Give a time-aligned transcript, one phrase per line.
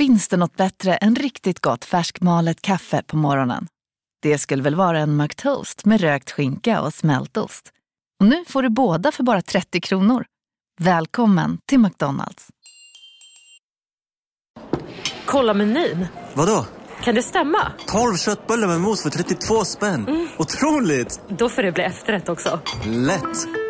[0.00, 3.66] Finns det något bättre än riktigt gott färskmalet kaffe på morgonen?
[4.22, 7.70] Det skulle väl vara en McToast med rökt skinka och smältost.
[8.20, 10.24] Och nu får du båda för bara 30 kronor.
[10.80, 12.48] Välkommen till McDonalds.
[15.24, 16.06] Kolla menyn.
[16.34, 16.66] Vadå?
[17.02, 17.72] Kan det stämma?
[17.86, 20.08] 12 köttbullar med mos för 32 spänn.
[20.08, 20.28] Mm.
[20.38, 21.20] Otroligt!
[21.28, 22.60] Då får det bli efterrätt också.
[22.84, 23.69] Lätt!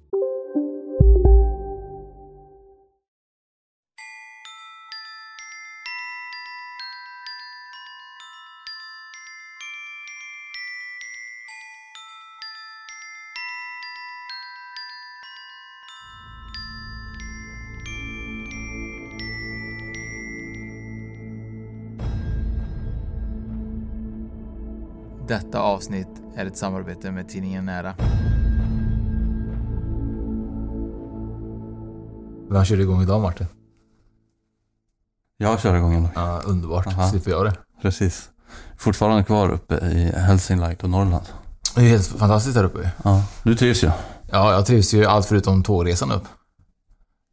[25.31, 27.93] Detta avsnitt är ett samarbete med tidningen Nära.
[32.49, 33.47] Vem kör igång idag Martin?
[35.37, 36.09] Jag kör igång ändå.
[36.15, 36.87] Ja, underbart.
[36.87, 37.09] Aha.
[37.09, 37.53] Slipper jag det.
[37.81, 38.29] Precis.
[38.77, 41.25] Fortfarande kvar uppe i Hälsingland och Norrland.
[41.75, 43.91] Det är helt fantastiskt där uppe Ja, du trivs ju.
[44.31, 46.25] Ja, jag trivs ju allt förutom tågresan upp.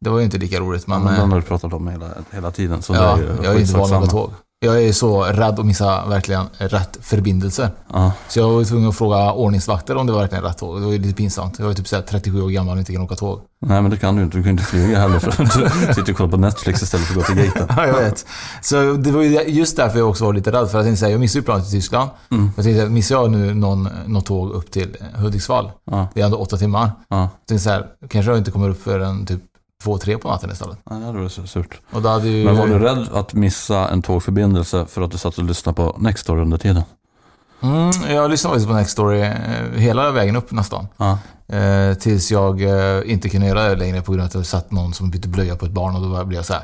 [0.01, 0.97] Det var ju inte lika roligt men...
[0.97, 2.81] Ja, men eh, den har du pratat om hela, hela tiden.
[2.81, 4.05] Så ja, det är ju jag är inte van samma.
[4.05, 4.31] tåg.
[4.61, 7.71] Jag är så rädd att missa verkligen rätt förbindelser.
[7.93, 8.11] Ja.
[8.27, 10.81] Så jag var tvungen att fråga ordningsvakter om det var verkligen rätt tåg.
[10.81, 11.59] Det var ju lite pinsamt.
[11.59, 13.41] Jag var typ så här 37 år gammal och inte kan åka tåg.
[13.61, 14.37] Nej men det kan du inte.
[14.37, 17.19] Du kan inte flyga heller för att du sitter och kollar på Netflix istället för
[17.19, 17.67] att gå till gaten.
[17.77, 18.25] Ja, jag vet.
[18.61, 20.69] Så det var ju just därför jag också var lite rädd.
[20.71, 22.09] För att jag tänkte jag missade ju planet till Tyskland.
[22.31, 22.51] Mm.
[22.55, 25.71] Jag tänkte, missar jag nu någon, något tåg upp till Hudiksvall?
[25.91, 26.07] Ja.
[26.13, 26.91] Det är ändå åtta timmar.
[27.09, 27.19] Ja.
[27.19, 29.41] Jag tänkte så här, kanske jag inte kommer upp förrän typ
[29.83, 30.77] två, tre på natten istället.
[30.83, 31.81] Nej, det hade varit så surt.
[31.91, 32.45] Och då hade ju...
[32.45, 35.95] Men var du rädd att missa en tågförbindelse för att du satt och lyssnade på
[35.99, 36.83] Nextory under tiden?
[37.61, 39.33] Mm, jag lyssnade faktiskt på Nextory eh,
[39.75, 40.87] hela vägen upp nästan.
[40.97, 41.19] Ja.
[41.55, 44.71] Eh, tills jag eh, inte kunde göra det längre på grund av att det satt
[44.71, 46.63] någon som bytte blöja på ett barn och då blev jag så här.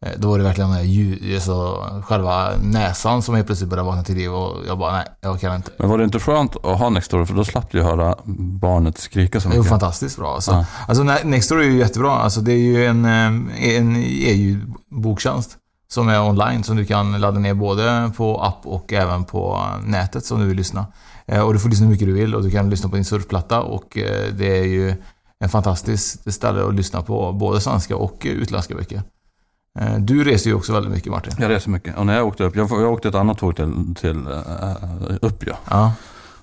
[0.00, 4.14] Eh, då var det verkligen ljud, alltså, själva näsan som helt plötsligt började vakna till
[4.14, 5.70] liv och jag bara nej, jag kan inte.
[5.78, 8.16] Men var det inte skönt att ha Nextory för då slapp du höra
[8.60, 9.66] barnet skrika så mycket?
[9.68, 10.34] fantastiskt bra.
[10.34, 10.64] Alltså, Ja.
[10.88, 12.10] alltså Ne- Nextory är ju jättebra.
[12.12, 15.56] Alltså, det är ju en, eh, en EU-boktjänst
[15.90, 20.24] som är online som du kan ladda ner både på app och även på nätet
[20.24, 20.86] som du vill lyssna.
[21.26, 23.04] Eh, Och du får lyssna hur mycket du vill och du kan lyssna på din
[23.04, 24.94] surfplatta och eh, det är ju
[25.40, 29.02] en fantastisk ställe att lyssna på både svenska och eh, utländska böcker.
[29.80, 31.32] Eh, Du reser ju också väldigt mycket Martin.
[31.38, 31.96] Jag reser mycket.
[31.98, 35.44] Och när jag åkte upp, jag, jag åkte ett annat tåg till, till uh, upp
[35.46, 35.54] ja.
[35.70, 35.92] Ja.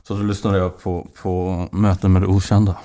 [0.07, 2.75] Så då lyssnade jag på, på Möten med det okända.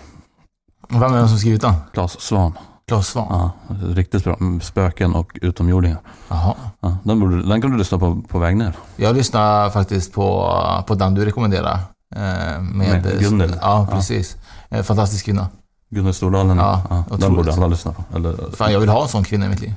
[0.89, 1.75] Vem är det som skrivit den?
[1.95, 2.53] Claes Svan.
[2.89, 3.27] Claes Svahn?
[3.31, 3.51] Ja,
[3.95, 4.37] riktigt bra.
[4.63, 5.99] Spöken och utomjordingar.
[6.29, 6.55] Jaha.
[6.81, 8.73] Ja, den, borde, den kan du lyssna på på väg ner.
[8.97, 10.55] Jag lyssnar faktiskt på,
[10.87, 11.73] på den du rekommenderar.
[12.17, 13.51] eh, Med, Med Gunnel.
[13.63, 13.97] Ja, Ja.
[13.97, 14.37] precis.
[14.69, 15.49] Eh, Fantastisk kvinna.
[15.91, 16.59] Gunnel Stordalen.
[16.59, 17.37] Ja, den otroligt.
[17.37, 18.05] borde alla lyssna på.
[18.17, 19.75] Eller, Fan, jag vill ha en sån kvinna i mitt liv.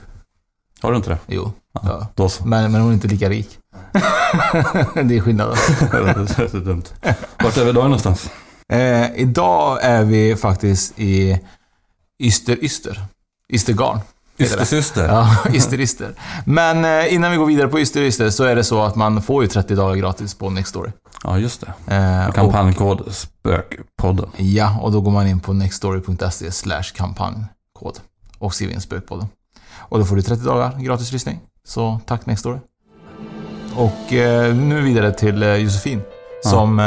[0.84, 1.18] Har du inte det?
[1.28, 1.52] Jo.
[1.74, 2.08] Ja, Ja.
[2.16, 2.46] Då så.
[2.46, 3.60] Men, men hon är inte lika rik.
[4.94, 5.56] det är skillnaden.
[5.92, 5.98] det
[6.44, 6.84] är så dumt.
[7.44, 8.30] Vart är vi idag någonstans?
[8.70, 11.40] Eh, idag är vi faktiskt i
[12.20, 13.06] Yster Yster.
[13.50, 14.00] Ystergarn.
[14.40, 15.08] Ystersyster.
[15.08, 16.16] Ja, Yster Yster.
[16.46, 19.22] Men eh, innan vi går vidare på Yster Yster så är det så att man
[19.22, 20.92] får ju 30 dagar gratis på Nextory.
[21.24, 21.96] Ja, just det.
[21.96, 24.30] Eh, och, Kampanjkod Spökpodden.
[24.38, 28.00] ja, och då går man in på nextory.se slash kampanjkod
[28.40, 29.28] och skriver in Spökpodden.
[29.94, 31.40] Och då får du 30 dagar gratis lyssning.
[31.68, 32.58] Så tack Nextory.
[33.76, 36.02] Och eh, nu vidare till eh, Josefin.
[36.44, 36.86] Som eh,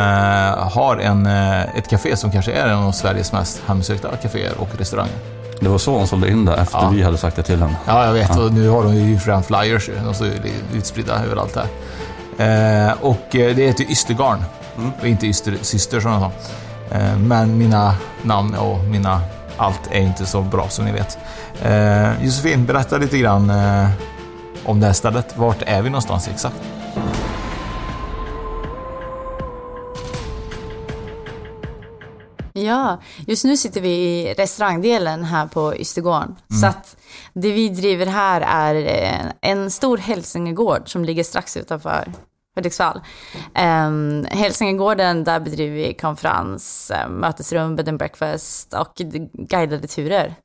[0.72, 4.68] har en, eh, ett café som kanske är en av Sveriges mest hemsökta kaféer och
[4.78, 5.14] restauranger.
[5.60, 6.88] Det var så hon sålde in det efter Ja.
[6.88, 7.76] vi hade sagt det till henne.
[7.86, 8.38] Ja, jag vet.
[8.38, 9.94] Och nu har de ju redan flyers ju.
[10.04, 10.32] De står ju
[10.74, 12.88] utspridda överallt här.
[12.88, 14.44] Eh, och eh, det heter ju Ystergarn.
[15.00, 16.30] Och inte Ystersyster som jag sa.
[16.96, 19.20] Eh, men mina namn och mina
[19.56, 21.18] allt är inte så bra som ni vet.
[21.62, 23.88] Eh, Josefin, berätta lite grann eh,
[24.64, 25.38] om det här stället.
[25.38, 26.62] Vart är vi någonstans exakt?
[32.52, 36.36] Ja, just nu sitter vi i restaurangdelen här på Ystergården.
[36.60, 36.96] Så att
[37.32, 42.12] det vi driver här är eh, en stor hälsingegård som ligger strax utanför
[42.56, 43.00] Hudiksvall.
[43.88, 48.94] Um, Hälsingegården, där bedriver vi konferens, eh, mötesrum, bed and breakfast och
[49.32, 50.36] guidade turer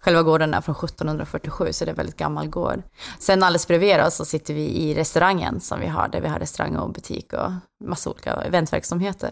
[0.00, 2.82] Själva gården är från 1747 så det är en väldigt gammal gård.
[3.18, 6.38] Sen alldeles bredvid oss så sitter vi i restaurangen som vi har, där vi har
[6.38, 7.52] restaurang och butik och
[7.84, 9.30] massa olika eventverksamheter.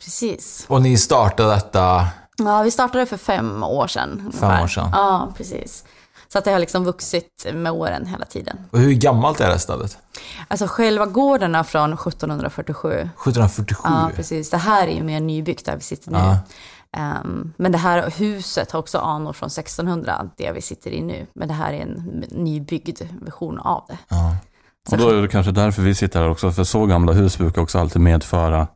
[0.00, 0.66] Precis.
[0.68, 2.06] Och ni startade detta...
[2.38, 4.20] Ja, vi startade för fem år sedan.
[4.20, 4.62] ungefär.
[4.62, 4.88] år sedan.
[4.92, 5.84] Ja, precis.
[6.36, 8.58] Så att det har liksom vuxit med åren hela tiden.
[8.70, 9.98] Och hur gammalt är det stället?
[10.48, 12.88] Alltså själva gården är från 1747.
[12.90, 13.80] 1747?
[13.84, 14.50] Ja, precis.
[14.50, 16.18] Det här är ju mer nybyggt där vi sitter nu.
[16.18, 16.38] Ja.
[16.96, 21.26] Ehm, men det här huset har också anor från 1600, det vi sitter i nu.
[21.32, 23.98] Men det här är en nybyggd version av det.
[24.08, 24.36] Ja.
[24.90, 27.62] Och då är det kanske därför vi sitter här också, för så gamla hus brukar
[27.62, 28.66] också alltid medföra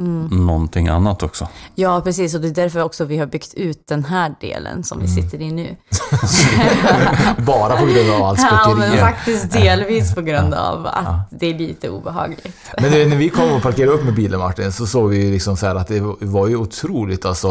[0.00, 0.46] Mm.
[0.46, 1.48] någonting annat också.
[1.74, 2.34] Ja, precis.
[2.34, 5.22] Och det är därför också vi har byggt ut den här delen som vi Mm.
[5.22, 5.76] sitter i nu.
[7.38, 9.00] Bara på grund av allt Ja, men spökerier.
[9.00, 12.56] faktiskt delvis på grund av att det är lite obehagligt.
[12.80, 15.56] Men du, när vi kom och parkerade upp med bilen Martin, så såg vi liksom
[15.56, 17.48] så att det var ju otroligt alltså.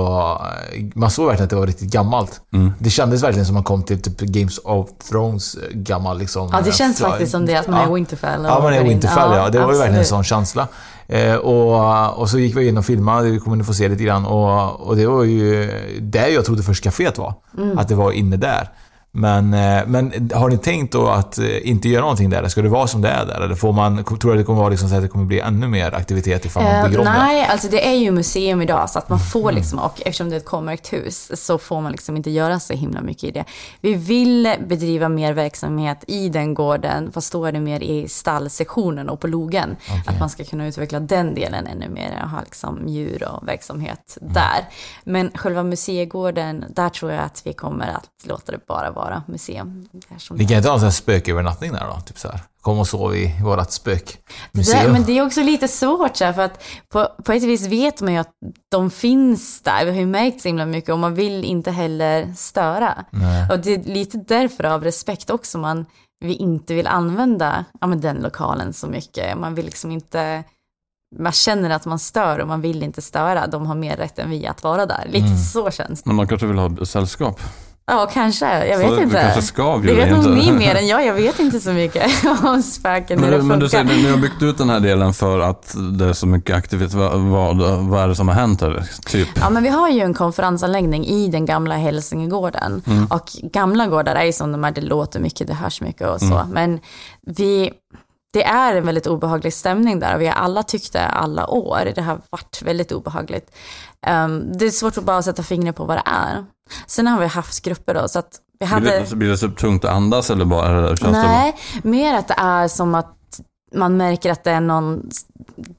[0.96, 2.42] Man såg verkligen att det var riktigt gammalt.
[2.54, 2.72] Mm.
[2.80, 6.50] Det kändes verkligen som man kom till typ Games of Thrones eh, gammal liksom.
[6.54, 7.88] Ja, det känns eh, faktiskt som det, att man ja.
[7.88, 8.44] är Winterfell.
[8.44, 8.84] Ja, man är.
[8.84, 9.50] Winterfell ja.
[9.50, 10.68] Det var ju verkligen en sån känsla.
[11.10, 14.04] Eh, och, och så gick vi in och filmade, vi kommer ni få se lite
[14.04, 14.26] grann.
[14.26, 15.72] Och, och det var ju
[16.02, 17.34] där jag trodde först kaféet var.
[17.58, 17.78] Mm.
[17.78, 18.70] Att det var inne där.
[19.12, 22.48] Men, eh, men har ni tänkt då att eh, inte göra någonting där?
[22.48, 23.42] Ska det vara som det är där?
[23.42, 25.40] Eller får man, tror du att det kommer vara liksom så att det kommer bli
[25.40, 27.12] ännu mer aktivitet ifall man Eh, bygger om det?
[27.12, 29.28] nej, alltså det är ju museum idag så att man Mm.
[29.30, 32.60] får liksom, och eftersom det är ett K-märkt hus så får man liksom inte göra
[32.60, 33.46] så himla mycket i det.
[33.82, 39.10] Vi vill bedriva mer verksamhet i den gården, fast då är det mer i stallsektionen
[39.10, 39.76] och på logen.
[40.08, 44.18] Att man ska kunna utveckla den delen ännu mer och ha liksom djur och verksamhet
[44.22, 44.34] Mm.
[44.34, 44.68] där.
[45.04, 49.88] Men själva museigården, där tror jag att vi kommer att låta det bara vara museum.
[49.92, 52.02] Det är som Ni kan inte ha en spökövernattning där då?
[52.02, 52.40] Typ så här.
[52.62, 54.92] Kom och sov i vårat Det, spökmuseum.
[54.92, 58.02] men det är också lite svårt så här, för att på, på ett vis vet
[58.02, 58.32] man ju att
[58.72, 59.86] de finns där.
[59.86, 63.06] Vi har ju märkt så himla mycket och man vill inte heller störa.
[63.12, 63.48] Nej.
[63.52, 65.86] Och det är lite därför av respekt också man
[66.26, 69.38] vi inte vill använda ja, men den lokalen så mycket.
[69.38, 70.44] Man vill liksom inte
[71.20, 73.48] man känner att man stör och man vill inte störa.
[73.48, 75.06] De har mer rätt än vi att vara där.
[75.06, 75.38] Lite Mm.
[75.38, 76.10] så känns det.
[76.10, 77.40] Men man kanske vill ha sällskap.
[77.90, 78.68] Ja, kanske.
[78.68, 79.22] Jag Så vet vi inte.
[79.22, 81.06] kanske ska det vet nog ni mer än jag.
[81.06, 82.12] Jag vet inte så mycket
[82.44, 85.76] om spöken, Men, men du säger, ni har byggt ut den här delen för att
[86.00, 86.94] det är så mycket aktivitet.
[86.94, 88.84] Vad, vad, vad är det som har hänt här?
[89.06, 89.28] Typ?
[89.42, 92.84] Ja, men vi har ju en konferensanläggning i den gamla Hälsingegården.
[93.10, 96.20] Och gamla gårdar är ju som de är, det låter mycket, det hörs mycket och
[96.22, 96.46] så.
[96.52, 96.80] Men
[97.22, 97.72] vi,
[98.34, 101.92] det är en väldigt obehaglig stämning där och vi har alla tyckt det alla år.
[101.96, 103.52] Det har varit väldigt obehagligt.
[104.06, 106.46] Ehm, det är svårt att bara sätta fingret på vad det är.
[106.88, 108.82] Sen har vi haft grupper då, så att vi hade...
[108.82, 110.68] Blir, det, blir det så tungt att andas eller bara?
[110.68, 113.16] Eller känns Nej, mer att det är som att
[113.74, 115.10] man märker att det är någon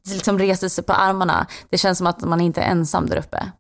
[0.05, 1.47] som liksom reser sig på armarna.
[1.71, 3.51] Det känns som att man inte är ensam där uppe.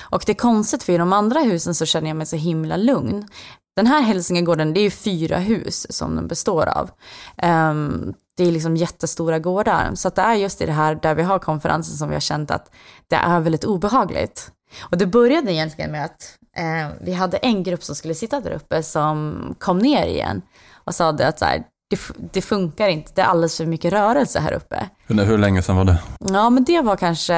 [0.00, 2.76] Och det är konstigt för i de andra husen så känner jag mig så himla
[2.76, 3.28] lugn.
[3.76, 6.90] Den här Hälsingegården, det är ju fyra hus som den består av.
[7.36, 9.90] Ehm, det är liksom jättestora gårdar.
[9.94, 12.50] Så det är just i det här där vi har konferensen som vi har känt
[12.50, 12.70] att
[13.08, 14.52] det är väldigt obehagligt.
[14.80, 18.50] Och det började egentligen med att eh, vi hade en grupp som skulle sitta där
[18.50, 20.42] uppe som kom ner igen
[20.84, 22.00] och sa att så här, det,
[22.32, 24.88] det funkar inte, det är alldeles för mycket rörelse här uppe.
[25.06, 25.98] Hur, hur länge sedan var det?
[26.18, 27.34] Ja, men det var kanske,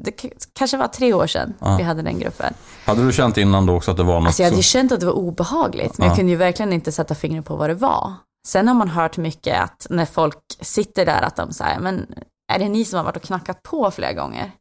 [0.00, 0.10] det
[0.52, 1.76] kanske var tre år sedan Ja.
[1.76, 2.54] vi hade den gruppen.
[2.84, 4.26] Hade du känt innan då också att det var något?
[4.26, 6.10] Alltså jag hade ju känt att det var obehagligt, men Ja.
[6.10, 8.14] jag kunde ju verkligen inte sätta fingret på vad det var.
[8.48, 12.06] Sen har man hört mycket att när folk sitter där att de säger, men
[12.52, 14.52] är det ni som har varit och knackat på flera gånger?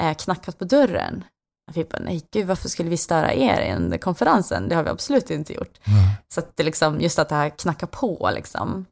[0.00, 1.24] Eh, knackat på dörren?
[1.70, 4.68] Och vi bara, nej gud varför skulle vi störa er under konferensen?
[4.68, 5.78] Det har vi absolut inte gjort.
[6.34, 8.86] Så att det liksom, just att det här knacka på liksom.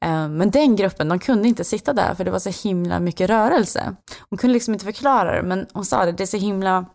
[0.00, 3.30] Eh, Men den gruppen, de kunde inte sitta där för det var så himla mycket
[3.30, 3.94] rörelse.
[4.30, 6.86] Hon kunde liksom inte förklara det, men hon sa det, det är så himla,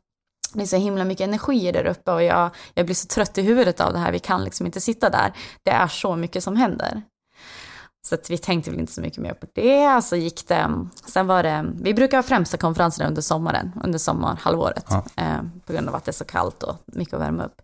[0.53, 3.41] det är så himla mycket energi där uppe och jag, jag blir så trött i
[3.41, 5.33] huvudet av det här, vi kan liksom inte sitta där.
[5.63, 7.01] Det är så mycket som händer.
[8.09, 10.01] Så att vi tänkte väl inte så mycket mer på det.
[10.01, 14.85] Så gick det, sen var det, vi brukar ha främsta konferenserna under sommaren, under sommarhalvåret.
[14.89, 15.03] Ja.
[15.15, 17.61] Eh, på grund av att det är så kallt och mycket att värma upp.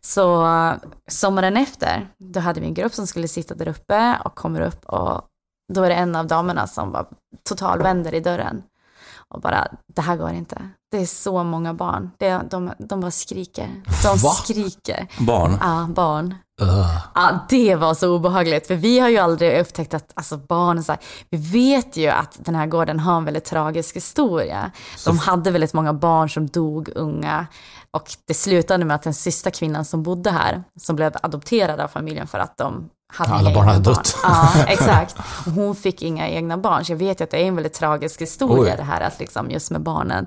[0.00, 0.74] Så eh,
[1.08, 4.84] sommaren efter, då hade vi en grupp som skulle sitta där uppe och kommer upp
[4.84, 5.22] och
[5.72, 7.06] då är det en av damerna som bara
[7.48, 8.62] totalvänder i dörren.
[9.28, 10.68] Och bara, det här går inte.
[10.90, 12.10] Det är så många barn.
[12.18, 13.82] Det, de, de bara skriker.
[14.02, 14.30] De Va?
[14.30, 15.06] skriker.
[15.26, 15.58] Barn?
[15.60, 16.34] Ja, barn.
[16.62, 16.98] Ugh.
[17.14, 18.66] Ja, det var så obehagligt.
[18.66, 22.38] För vi har ju aldrig upptäckt att alltså, barn, så här, vi vet ju att
[22.38, 24.70] den här gården har en väldigt tragisk historia.
[25.04, 27.46] De hade väldigt många barn som dog unga.
[27.90, 31.88] Och det slutade med att den sista kvinnan som bodde här, som blev adopterad av
[31.88, 34.16] familjen för att de hade Alla barn hade dött.
[34.22, 35.16] Ja, exakt.
[35.46, 36.84] Och hon fick inga egna barn.
[36.84, 38.76] Så jag vet ju att det är en väldigt tragisk historia Oj.
[38.76, 40.26] det här, att liksom just med barnen.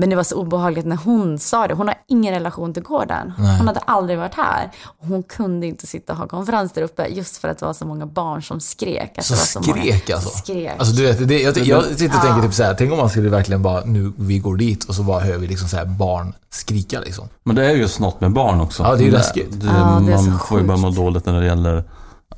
[0.00, 1.74] Men det var så obehagligt när hon sa det.
[1.74, 3.32] Hon har ingen relation till gården.
[3.38, 3.58] Nej.
[3.58, 4.70] Hon hade aldrig varit här.
[4.84, 7.72] Och Hon kunde inte sitta och ha konferens där uppe just för att det var
[7.72, 9.18] så många barn som skrek.
[9.18, 9.76] Att Så det var så skrek
[10.08, 10.38] många, alltså?
[10.38, 10.72] Skrek.
[10.78, 13.10] Alltså du vet, det, jag, jag sitter och tänker typ så här, tänk om man
[13.10, 15.84] skulle verkligen bara, nu vi går dit och så bara hör vi liksom så här
[15.84, 17.28] barn skrika liksom.
[17.44, 18.82] Men det är just något med barn också.
[18.82, 19.60] Ja, det är ju läskigt.
[19.60, 21.84] Det, Ja, det är så man får ju bara må dåligt när det gäller...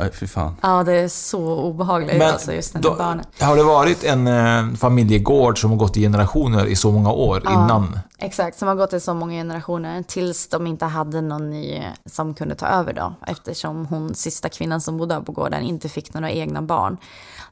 [0.00, 0.56] Nej, fy fan.
[0.60, 3.24] Ja, det är så obehagligt Men alltså just då- här barnen.
[3.40, 7.42] Har det varit en eh, familjegård som har gått i generationer i så många år
[7.50, 7.98] innan?
[8.18, 12.34] Exakt, som har gått i så många generationer tills de inte hade någon ny som
[12.34, 13.14] kunde ta över då.
[13.26, 16.96] Eftersom hon, sista kvinnan som bodde här på gården, inte fick några egna barn.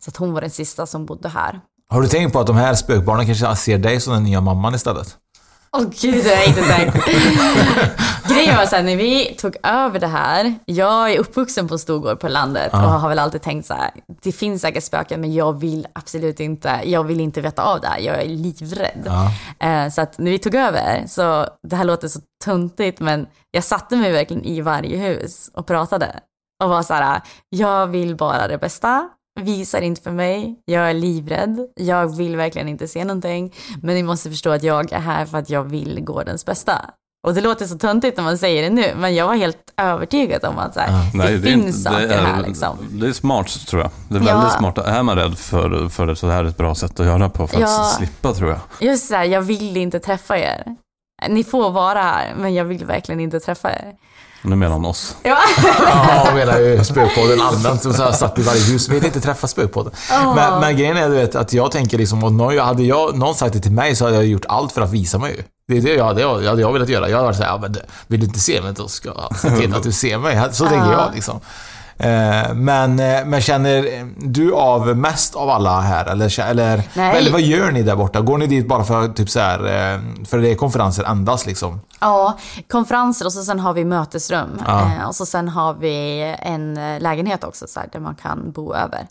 [0.00, 1.60] Så att hon var den sista som bodde här.
[1.90, 4.74] Har du tänkt på att de här spökbarnen kanske ser dig som den nya mamman
[4.74, 5.16] istället?
[5.72, 6.96] Åh gud, det har jag inte tänkt.
[8.28, 11.98] Grejen var såhär, när vi tog över det här, jag är uppvuxen på en stor
[11.98, 13.90] gård på landet och har väl alltid tänkt så här:
[14.22, 17.86] det finns säkert spöken men jag vill absolut inte, jag vill inte veta av det
[17.88, 19.06] här, jag är livrädd.
[19.60, 23.64] Eh, Så att när vi tog över, så det här låter så tuntigt men jag
[23.64, 26.20] satte mig verkligen i varje hus och pratade.
[26.64, 29.08] Och var så här, jag vill bara det bästa,
[29.40, 34.02] visar inte för mig, jag är livrädd, jag vill verkligen inte se någonting, men ni
[34.02, 36.90] måste förstå att jag är här för att jag vill gårdens bästa.
[37.26, 40.44] Och det låter så töntigt när man säger det nu, men jag var helt övertygad
[40.44, 42.78] om att så här, Nej, det, är finns inte- saker det är, här liksom.
[42.90, 43.90] Det är smart tror jag.
[44.08, 44.34] Det är Ja.
[44.38, 44.78] väldigt smart.
[44.78, 47.28] Är man rädd för, för det så det här är ett bra sätt att göra
[47.28, 47.92] på för att Ja.
[47.96, 48.60] slippa tror jag.
[48.80, 50.76] Just så här, jag vill inte träffa er.
[51.28, 53.92] Ni får vara här, men jag vill verkligen inte träffa er.
[54.42, 55.16] Nu menar han oss.
[55.22, 55.38] Ja.
[55.78, 58.88] Ja, jag menar ju spökpodden allmänt som så här satt i varje hus.
[58.88, 59.92] Vill inte träffa spökpodden.
[60.34, 63.34] Men, men grejen är du vet, att jag tänker liksom, och någon, hade jag, någon
[63.34, 65.42] sagt det till mig så hade jag gjort allt för att visa mig ju.
[65.68, 67.08] Det är det jag hade, jag hade jag velat göra.
[67.08, 67.76] Jag hade varit såhär, ja, men
[68.06, 70.48] vill du inte se mig då ska jag se till att du ser mig.
[70.52, 71.40] Så tänker jag liksom.
[71.98, 76.06] Eh, Men, eh, men känner du av mest av alla här?
[76.06, 77.18] Eller, eller, Nej.
[77.18, 78.20] eller vad gör ni där borta?
[78.20, 81.80] Går ni dit bara för typ så här, eh, för det är konferenser endast liksom?
[82.00, 82.38] Ja,
[82.70, 84.62] konferenser och så sen har vi mötesrum.
[84.66, 85.06] Ja.
[85.06, 89.06] Och så sen har vi en lägenhet också så här, där man kan bo över.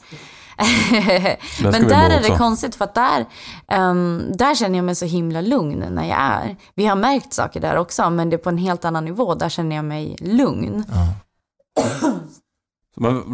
[1.63, 3.25] Men där är det konstigt för att där,
[3.67, 6.55] ehm, där känner jag mig så himla lugn när jag är.
[6.75, 9.35] Vi har märkt saker där också, men det är på en helt annan nivå.
[9.35, 10.85] Där känner jag mig lugn.
[10.93, 12.19] Men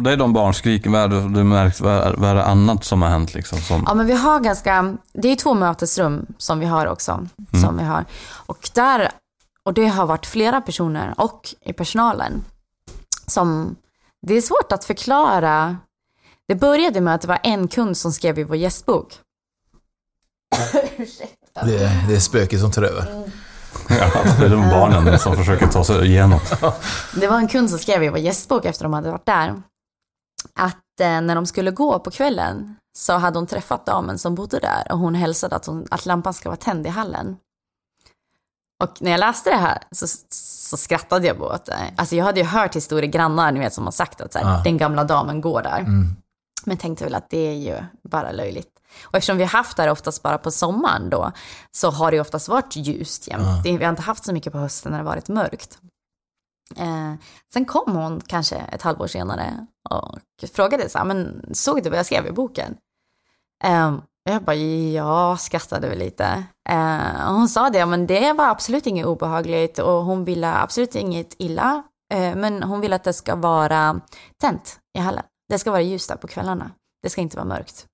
[0.04, 3.08] Det är de barnskriken, vad är det du märkt, vad är, det annat som har
[3.08, 3.58] hänt liksom?
[3.58, 7.26] Som, Ja, men vi har ganska, det är två mötesrum som vi har också.
[7.62, 8.04] Som vi har.
[8.46, 9.10] Och där,
[9.62, 12.44] och det har varit flera personer och i personalen
[13.26, 13.76] som,
[14.26, 15.76] det är svårt att förklara.
[16.48, 19.18] Det började med att det var en kund som skrev i vår gästbok.
[21.64, 23.30] Det, är- det är spöket som tar över.
[23.88, 26.40] ja, det är de barnen som försöker ta sig igenom.
[27.14, 29.62] Det var en kund som skrev i vår gästbok efter de hade varit där.
[30.54, 34.58] Att eh, när de skulle gå på kvällen så hade hon träffat damen som bodde
[34.58, 37.36] där och hon hälsade att, hon, att lampan ska vara tänd i hallen.
[38.84, 41.94] Och när jag läste det här så, så skrattade jag åt det.
[41.96, 44.56] Alltså jag hade ju hört historier, grannar ni vet som har sagt att så här,
[44.56, 44.60] Ja.
[44.64, 45.78] den gamla damen går där.
[45.78, 46.16] Mm.
[46.64, 47.76] Men tänkte väl att det är ju
[48.08, 48.68] bara löjligt.
[49.04, 51.32] Och eftersom vi har haft det här oftast bara på sommaren då,
[51.76, 53.42] så har det oftast varit ljust jämt.
[53.64, 55.78] Det- Vi har inte haft så mycket på hösten när det varit mörkt.
[56.76, 57.14] Eh,
[57.52, 60.18] sen kom hon kanske ett halvår senare och
[60.54, 62.76] frågade så här, men såg du vad jag skrev i boken?
[63.64, 63.94] Eh,
[64.30, 66.44] jag bara, ja, skrattade väl lite.
[66.68, 70.94] Eh, och hon sa det, men det var absolut inget obehagligt och hon ville absolut
[70.94, 71.82] inget illa.
[72.14, 74.00] Eh, men hon vill att det ska vara
[74.40, 75.24] tänt i hallen.
[75.48, 76.70] Det ska vara ljust där på kvällarna.
[77.02, 77.86] Det ska inte vara mörkt.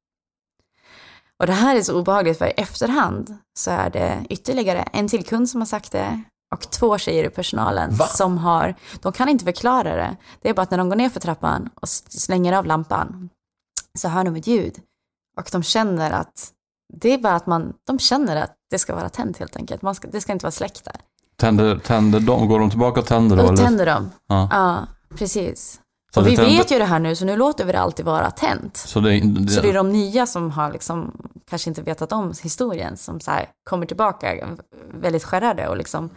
[1.40, 5.24] Och det här är så obehagligt för i efterhand så är det ytterligare en till
[5.24, 6.22] kund som har sagt det
[6.54, 8.06] och två tjejer i personalen Va?
[8.06, 10.16] som har, de kan inte förklara det.
[10.42, 13.30] Det är bara att när de går ner för trappan och slänger av lampan
[13.98, 14.78] så hör de ett ljud
[15.38, 16.52] och de känner att
[16.92, 19.82] det är bara att man, de känner att det ska vara tänt helt enkelt.
[19.82, 20.96] Man ska, det ska inte vara släckt där.
[21.36, 23.42] Tänder, tänder de, går de tillbaka och tänder då?
[23.42, 23.56] Eller?
[23.56, 24.10] tänder de.
[24.26, 24.48] Ja.
[24.50, 25.80] Ja, precis.
[26.14, 28.04] Så och vi tänder- vet ju det här nu så nu låter vi det alltid
[28.06, 28.76] vara tänt.
[28.76, 31.12] Så det, det, Så det är de nya som har liksom
[31.48, 34.48] kanske inte vetat om historien som så här kommer tillbaka
[34.94, 36.10] väldigt skärrade och liksom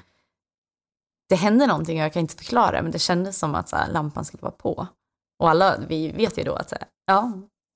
[1.29, 3.91] det hände någonting och jag kan inte förklara men det kändes som att så här,
[3.91, 4.87] lampan skulle vara på.
[5.39, 7.31] Och alla, vi vet ju då att här, ja,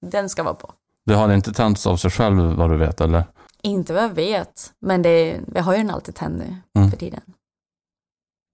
[0.05, 0.71] den ska vara på.
[1.05, 3.23] det har inte tänts av sig själv vad du vet eller?
[3.61, 6.91] Inte vad jag vet, men det, vi har ju den alltid tänd nu Mm.
[6.91, 7.21] för tiden.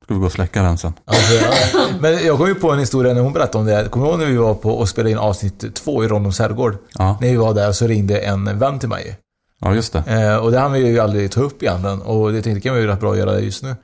[0.04, 0.94] Ska vi gå och släcka den sen?
[1.06, 1.86] Alltså, ja.
[2.00, 3.90] Men jag kom ju på en historia när hon berättade om det.
[3.90, 6.78] Kommer du ihåg när vi var på och spelade in avsnitt två i Ronnums herrgård?
[6.98, 9.18] Ja, När vi var där så ringde en vän till mig.
[9.62, 10.04] ja just det.
[10.08, 12.02] Eh, och det hann vi ju aldrig ta upp egentligen.
[12.02, 13.76] Och det tänkte jag kan vi ju rätt bra att göra just nu.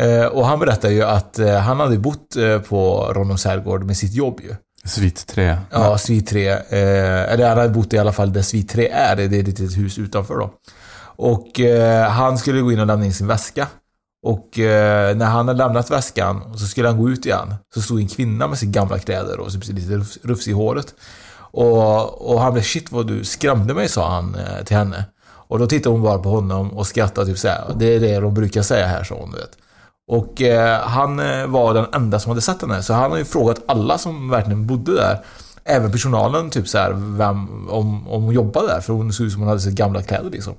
[0.00, 3.96] Eh, och han berättade ju att eh, han hade bott eh, på Ronnums herrgård med
[3.96, 4.54] sitt jobb ju.
[4.84, 5.56] Svit 3.
[5.70, 6.48] Ja, svit 3.
[6.48, 6.58] Eh,
[7.32, 9.16] eller han hade bott i alla fall där svit 3 är.
[9.16, 10.50] Det är ett litet hus utanför då.
[11.16, 13.66] Och eh, han skulle gå in och lämna in sin väska.
[14.22, 17.82] Och eh, när han hade lämnat väskan och så skulle han gå ut igen så
[17.82, 20.94] stod en kvinna med sina gamla kläder och lite rufs, rufs i håret.
[21.50, 25.04] Och, och han blev shit vad du skrämde mig sa han eh, till henne.
[25.48, 27.64] Och då tittade hon bara på honom och skrattade typ såhär.
[27.76, 29.30] Det är det de brukar säga här sa hon.
[29.30, 29.58] du Vet.
[30.08, 32.82] Och eh, han eh, var den enda som hade sett henne.
[32.82, 35.24] Så han har ju frågat alla som verkligen bodde där.
[35.64, 38.80] Även personalen typ såhär vem, om, om hon jobbade där.
[38.80, 40.54] För hon såg ut som hon hade sina gamla kläder liksom.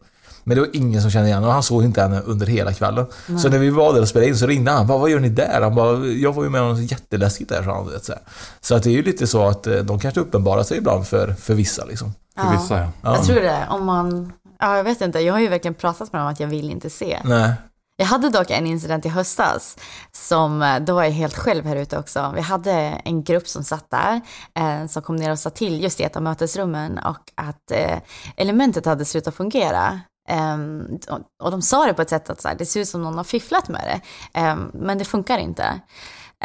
[0.50, 3.06] Men det var ingen som kände igen och han såg inte henne under hela kvällen.
[3.42, 4.88] Så när vi var där och spelade in så ringde han.
[4.88, 5.62] Bara, vad gör ni där?
[5.62, 7.64] Han bara, jag var ju med om något jätteläskigt där.
[7.64, 8.22] Så, han, vet, så, här.
[8.62, 11.34] så att det är ju lite så att eh, de kanske uppenbarar sig ibland för,
[11.34, 12.14] för vissa liksom.
[12.36, 12.88] För vissa ja.
[13.02, 13.16] Ja.
[13.16, 13.68] Jag tror det.
[13.70, 16.48] Om man, ja jag vet inte, jag har ju verkligen pratat med dem att jag
[16.48, 17.20] vill inte se.
[17.24, 17.54] Nej.
[18.00, 19.78] Jag hade dock en incident i höstas
[20.12, 22.32] som, eh, då var jag helt själv här ute också.
[22.36, 22.72] Vi hade
[23.06, 24.22] en grupp som satt där,
[24.60, 27.98] eh, som kom ner och sa till just i ett av mötesrummen och att eh,
[28.38, 30.00] elementet hade slutat fungera.
[30.32, 31.00] Um,
[31.40, 33.18] och- de sa det på ett sätt att så här, det ser ut som någon
[33.18, 34.02] har fifflat med
[34.34, 35.82] det, um, men det funkar inte.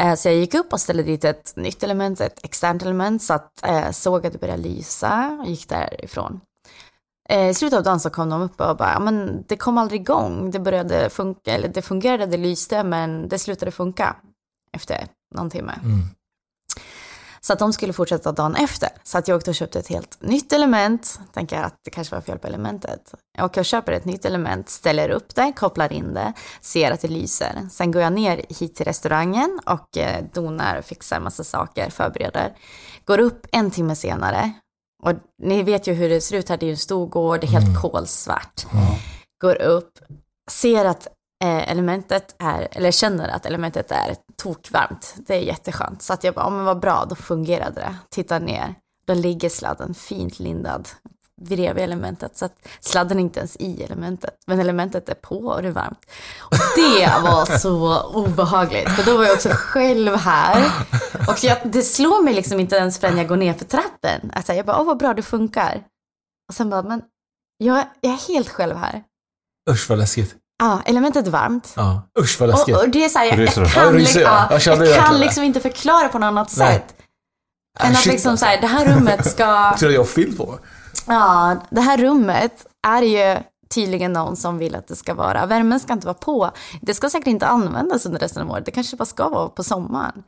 [0.01, 3.33] Uh, Så jag gick upp och ställde dit ett nytt element, ett externt element, så
[3.33, 6.41] att uh, såg att det började lysa och gick därifrån.
[7.29, 10.01] Eh, I slutet av dagen så kom de upp och bara, men det kom aldrig
[10.01, 10.51] igång.
[10.51, 14.15] Det började funka, eller det fungerade, det lyste, men det slutade funka
[14.71, 15.73] efter någon timme.
[15.83, 15.99] Mm.
[17.45, 18.89] Så att de skulle fortsätta dagen efter.
[19.03, 21.19] Så att jag åkte och köpte ett helt nytt element.
[21.33, 23.13] Tänker att det kanske var fel på elementet.
[23.37, 27.01] Jag åker och köper ett nytt element, ställer upp det, kopplar in det, ser att
[27.01, 27.67] det lyser.
[27.71, 32.53] Sen går jag ner hit till restaurangen och eh, donar, fixar massa saker, förbereder.
[33.05, 34.51] Går upp en timme senare.
[35.03, 37.41] Och ni vet ju hur det ser ut här, det är ju en stor gård,
[37.41, 38.65] det är helt kolsvart.
[39.41, 39.99] Går upp,
[40.51, 41.07] ser att
[41.43, 45.15] Eh, elementet är, eller känner att elementet är tokvarmt.
[45.17, 46.01] Det är jätteskönt.
[46.01, 47.95] Så att jag bara, ja men vad bra, då fungerade det.
[48.09, 48.75] Tittar ner,
[49.07, 50.89] då ligger sladden fint lindad
[51.41, 52.37] bredvid elementet.
[52.37, 54.35] Så att sladden är inte ens i elementet.
[54.45, 56.05] Men elementet är på och det är varmt.
[56.39, 58.89] Och det var så obehagligt.
[58.89, 60.71] För då var jag också själv här.
[61.27, 64.31] Och jag, det slår mig liksom inte ens förrän jag går ner för trappen.
[64.33, 65.83] Alltså jag bara, åh vad bra det funkar.
[66.49, 67.01] Och sen bara, men
[67.57, 69.03] jag, jag är helt själv här.
[69.69, 70.35] Usch vad läskigt.
[70.63, 71.73] Ja, elementet är varmt.
[71.75, 72.01] Ja.
[72.19, 72.75] Usch vad läskigt.
[72.75, 73.69] Och, och det är så här, jag, jag du?
[73.69, 74.31] kan, Ja, liksom, jag.
[74.51, 76.73] ja, Jag jag kan liksom inte förklara på något annat Nej.
[76.73, 76.95] sätt.
[77.79, 78.45] Än att shit, liksom alltså.
[78.45, 80.59] så här, det här rummet ska, Jag tror jag har film på
[81.07, 83.37] ja, det här rummet är ju
[83.69, 85.45] tydligen någon som vill att det ska vara.
[85.45, 86.51] Värmen ska inte vara på.
[86.81, 88.65] Det ska säkert inte användas under resten av året.
[88.65, 90.23] Det kanske bara ska vara på sommaren.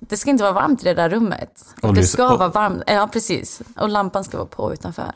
[0.00, 1.64] Det ska inte vara varmt i det där rummet.
[1.82, 3.62] Och det ska och- vara varmt, ja precis.
[3.76, 5.12] Och lampan ska vara på utanför.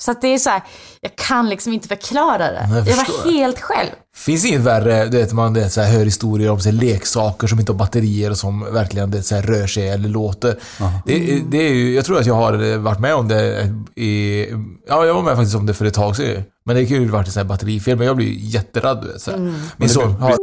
[0.00, 0.62] Så att det är så här,
[1.00, 2.68] jag kan liksom inte förklara det.
[2.70, 3.90] Jag jag var helt själv.
[4.16, 7.46] Finns inget värre, du vet man det, så här, hör historier om så här, leksaker
[7.46, 10.58] som inte har batterier och som verkligen det, så här, rör sig eller låter.
[11.06, 14.46] Det, det är ju, jag tror att jag har varit med om det i...
[14.88, 17.08] Ja, jag var med faktiskt om det för ett tag sedan Men det kan ju
[17.08, 19.20] varit här batterifel, men jag blir ju jätterädd du vet.
[19.20, 19.54] Så här.
[19.76, 20.36] Min son har...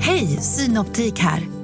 [0.00, 1.63] Hej, Synoptik här.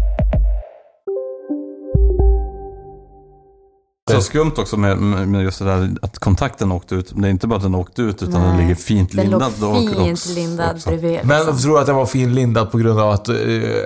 [4.11, 7.11] Det är skumt också med, med just det där att kontakten åkte ut.
[7.15, 9.51] Det är inte bara att den åkte ut utan den Nej, ligger fint Den lindad.
[9.61, 10.89] låg och- fint också- lindad också.
[10.89, 11.19] bredvid.
[11.23, 11.57] Men liksom.
[11.57, 13.35] tror du att den var fin lindad på grund av att, eh,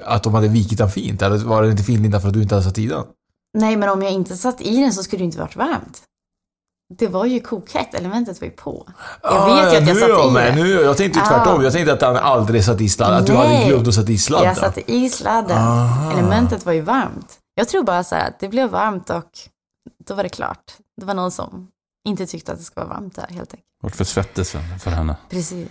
[0.05, 1.21] att de hade vikit den fint?
[1.21, 3.03] Eller var den inte fin lindad för att du inte hade satt i den?
[3.57, 6.01] Nej, men om jag inte satt i den så skulle det inte varit varmt.
[6.97, 8.88] Det var ju kokhett, elementet var ju på.
[9.23, 10.57] Jag Ah, vet ju att jag nu satt är jag i med.
[10.57, 10.63] det.
[10.63, 11.27] Nu, jag tänkte ju Ah.
[11.29, 11.63] tvärtom.
[11.63, 13.17] Jag tänkte att han aldrig satt i sladden.
[13.19, 13.67] Att du hade Nej.
[13.67, 14.47] glömt att sätta i sladden.
[14.47, 15.57] Jag satte i sladden.
[15.57, 16.11] Aha.
[16.13, 17.33] Elementet var ju varmt.
[17.55, 19.23] Jag tror bara så här att det blev varmt och
[20.07, 20.73] då var det klart.
[20.97, 21.67] Det var någon som
[22.07, 23.69] inte tyckte att det skulle vara varmt där helt enkelt.
[23.83, 25.15] Vart för svettigt för, för henne.
[25.29, 25.69] Precis.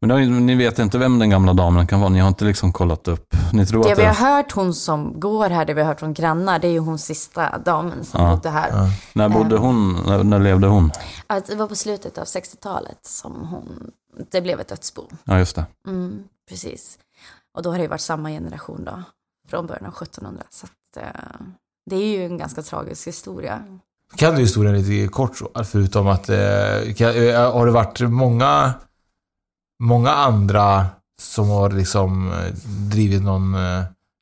[0.00, 2.10] Men ni, ni vet inte vem den gamla damen kan vara.
[2.10, 3.34] Ni har inte liksom kollat upp.
[3.52, 4.08] Ni tror Det att vi det...
[4.08, 6.78] har hört hon som går här, det vi har hört från grannar, det är ju
[6.78, 8.34] hon sista damen som Ja.
[8.36, 8.90] bodde här.
[9.12, 9.92] När bodde hon?
[10.06, 10.90] När, när levde hon?
[11.26, 13.90] Att det var på slutet av 60-talet som hon,
[14.30, 15.02] det blev ett dödsbo.
[15.24, 15.66] Ja, just det.
[15.88, 16.98] Mm, precis.
[17.54, 19.02] Och då har det ju varit samma generation då,
[19.48, 20.42] från början av 1700.
[20.50, 21.10] Så att, eh,
[21.90, 23.62] det är ju en ganska tragisk historia.
[24.16, 25.64] Kan du historien lite kort så?
[25.64, 26.28] Förutom att...
[26.28, 28.74] Eh, kan, eh, har det varit många...
[29.82, 30.86] Många andra
[31.20, 32.52] som har liksom eh,
[32.90, 33.56] drivit någon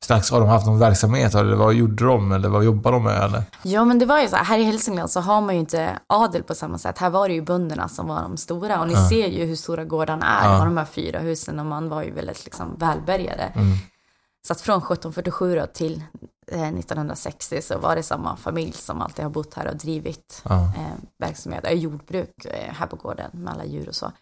[0.04, 0.30] slags...
[0.30, 1.34] Har de haft någon verksamhet?
[1.34, 2.32] Eller vad gjorde de?
[2.32, 3.22] Eller vad jobbar de med?
[3.24, 3.42] Eller?
[3.62, 5.98] Ja men det var ju så här, här i Hälsingland så har man ju inte
[6.06, 6.98] adel på samma sätt.
[6.98, 9.08] Här var det ju bönderna som var de stora och ni Ja.
[9.08, 10.52] ser ju hur stora gårdarna är.
[10.52, 10.58] Ja.
[10.58, 13.42] Var de här fyra husen och man var ju väldigt liksom välbärgade.
[13.42, 13.76] Mm.
[14.46, 16.02] Så att från 1747 då till
[16.46, 20.62] 1960 så var det samma familj som alltid har bott här och drivit Ja.
[20.64, 24.12] eh, verksamhet, eh, jordbruk eh, här på gården med alla djur och så.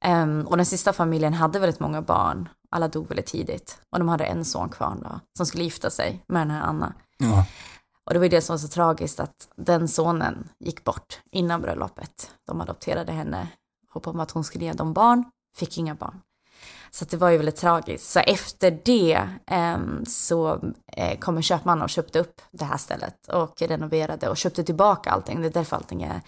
[0.00, 2.48] Ehm, och den sista familjen hade väldigt många barn.
[2.70, 3.78] Alla dog väldigt tidigt.
[3.92, 6.92] Och de hade en son kvar då, som skulle gifta sig med den här Anna.
[7.18, 7.46] Ja.
[8.06, 11.60] Och det var ju det som var så tragiskt att den sonen gick bort innan
[11.60, 12.30] bröllopet.
[12.46, 13.48] De adopterade henne,
[13.92, 15.24] hoppade om att hon skulle ge dem barn,
[15.56, 16.20] fick inga barn.
[16.94, 18.10] Så att det var ju väldigt tragiskt.
[18.10, 23.28] Så efter det eh, så eh, kom en köpman och köpte upp det här stället
[23.28, 25.40] och renoverade och köpte tillbaka allting.
[25.40, 26.20] Det är därför allting är,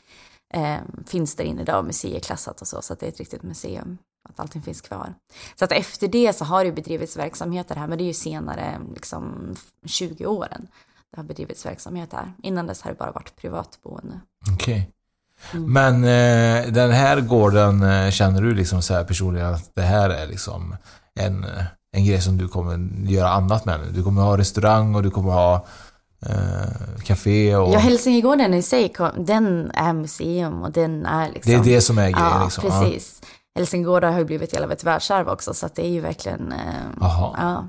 [0.54, 3.98] eh, finns där inne idag, museiklassat och så, så att det är ett riktigt museum.
[4.28, 5.14] Att allting finns kvar.
[5.54, 8.14] Så att efter det så har det ju bedrivits verksamheter här, men det är ju
[8.14, 9.54] senare, liksom
[9.86, 10.68] 20 åren,
[11.10, 12.32] det har bedrivits verksamhet här.
[12.42, 14.20] Innan dess har det bara varit privatboende.
[14.54, 14.90] Okej.
[15.52, 15.72] Mm.
[15.72, 20.10] Men eh, den här gården, eh, känner du liksom så här personligen att det här
[20.10, 20.76] är liksom
[21.20, 21.46] en,
[21.96, 23.92] en grej som du kommer göra annat med nu?
[23.92, 25.66] Du kommer ha restaurang och du kommer ha
[26.26, 27.74] eh, café och...
[27.74, 31.52] Ja, Hälsingegården i sig, den är museum och den är liksom...
[31.52, 32.64] Det är det som är grejen, Ja, liksom.
[32.66, 32.80] Ja.
[32.80, 33.22] precis.
[33.58, 36.52] Hälsingegården har ju blivit hela ett världsarv också, så att det är ju verkligen...
[36.52, 36.58] Eh,
[37.00, 37.68] ja,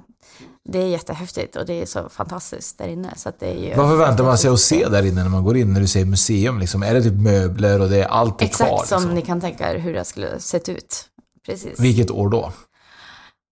[0.69, 3.13] det är jättehäftigt och det är så fantastiskt där inne.
[3.15, 5.43] Så att det är ju Vad förväntar man sig att se där inne när man
[5.43, 6.59] går in, när du säger museum?
[6.59, 6.83] Liksom?
[6.83, 8.83] Är det typ möbler och det är allt är Exakt kvar?
[8.85, 9.15] som Liksom?
[9.15, 11.05] ni kan tänka er hur det skulle sett ut.
[11.45, 11.79] Precis.
[11.79, 12.51] Vilket år då?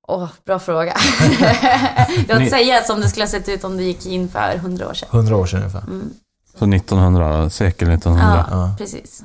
[0.08, 0.98] Åh, bra fråga.
[2.28, 4.90] Jag vill säga som det skulle ha sett ut om det gick in för hundra
[4.90, 5.10] år sedan.
[5.12, 5.82] 100 år sedan ungefär.
[5.82, 6.10] Mm.
[6.60, 8.46] Så 1900, sekel 1900.
[8.52, 9.24] Ja, precis.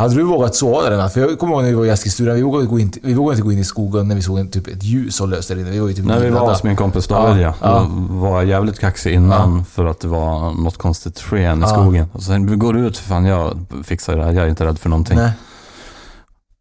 [0.00, 1.08] Hade du vågat sova där?
[1.08, 3.34] För jag kommer ihåg när vi var i Eskilstuna, vi vågade, gå in, vi vågade
[3.36, 5.60] inte gå in i skogen när vi såg en, typ ett ljus som löste där
[5.60, 5.70] inne.
[5.70, 7.54] Vi var ju typ När vi var hos min kompis David, ja.
[7.60, 7.90] Ja, ja.
[8.08, 11.66] Då var jag jävligt kaxig innan för att det var något konstigt sken i Ja.
[11.68, 12.06] skogen.
[12.12, 14.78] Och sen, vi går ut, för fan jag fixar det här, jag är inte rädd
[14.78, 15.16] för någonting.
[15.16, 15.30] Nej.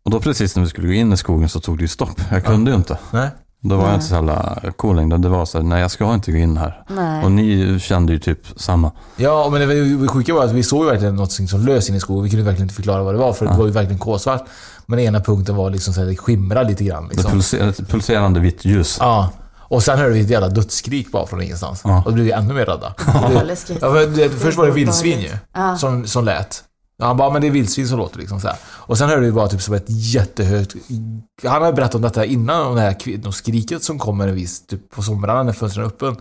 [0.06, 2.22] Och då precis när vi skulle gå in i skogen så tog det ju stopp.
[2.32, 2.98] Jag kunde ju inte.
[3.12, 3.30] Nej.
[3.62, 3.96] Då var jag Nej.
[3.96, 5.18] inte så jävla cool längre.
[5.18, 6.84] Det var så här, nej jag ska inte gå in här.
[6.90, 7.24] Nej.
[7.26, 8.92] Och ni kände ju typ samma.
[9.16, 11.96] Ja, men det, det sjuka var att vi såg ju verkligen något som lös in
[11.96, 12.24] i skogen.
[12.24, 13.58] Vi kunde verkligen inte förklara vad det var, för det Ja.
[13.58, 14.46] var ju verkligen kolsvart.
[14.86, 17.08] Men ena punkten var liksom så här, det skimrade lite grann.
[17.08, 17.32] Det Liksom.
[17.32, 18.98] pulser, ett pulserande vitt ljus.
[19.00, 19.30] Ja.
[19.58, 21.82] Och sen hörde vi ett jävla dödsskrik bara från ingenstans.
[21.84, 21.98] Ja.
[21.98, 22.94] Och då blev vi ännu mer rädda.
[23.08, 23.78] Ja, läskigt.
[23.82, 25.78] Ja, det, först var det vildsvin ju, Ja.
[25.78, 26.64] som, som lät.
[27.02, 28.58] Ja, han bara, men det är vildsvin som låter liksom så här.
[28.66, 30.76] Och sen hörde vi bara typ som ett jättehögt...
[31.44, 34.90] Han hade berättat om detta innan, om det här kvinnoskriket som kommer en viss, typ
[34.90, 36.16] på somrarna när fönstren är öppen.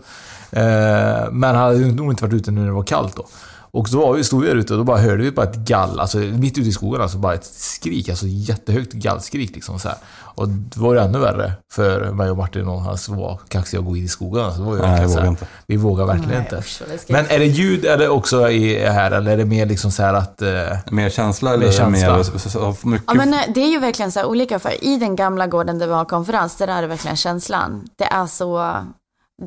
[0.51, 3.27] Eh, men han hade nog inte varit ute nu när det var kallt då.
[3.71, 5.55] Och då var vi, stod vi där ute och då bara hörde vi bara ett
[5.55, 9.87] gall, alltså mitt ute i skogen, alltså bara ett skrik, alltså jättehögt gallskrik liksom så
[9.87, 9.97] här.
[10.35, 13.79] Och det var ju ännu värre för mig och Martin och han som var kaxiga
[13.79, 14.45] att gå in i skogen.
[14.45, 15.47] Alltså, det var ju Nej, jag här, vågar inte.
[15.67, 16.55] Vi vågar verkligen Nej, inte.
[16.57, 16.81] usch.
[17.09, 20.03] Men är det ljud är det också i här eller är det mer liksom så
[20.03, 20.41] här att...
[20.41, 20.49] Eh,
[20.91, 22.15] Mer känsla eller Mer känsla.
[22.17, 23.05] mer så- så- så- mycket?
[23.07, 24.59] Ja, men eh, det är ju verkligen så här olika.
[24.59, 27.87] För I den gamla gården där vi har konferens, där är det verkligen känslan.
[27.95, 28.75] Det är så...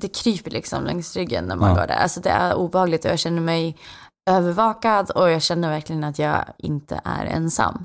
[0.01, 1.75] Det kryper liksom längs ryggen när man Ja.
[1.81, 1.95] går där.
[1.95, 3.77] Alltså det är obehagligt och jag känner mig
[4.31, 7.85] övervakad och jag känner verkligen att jag inte är ensam.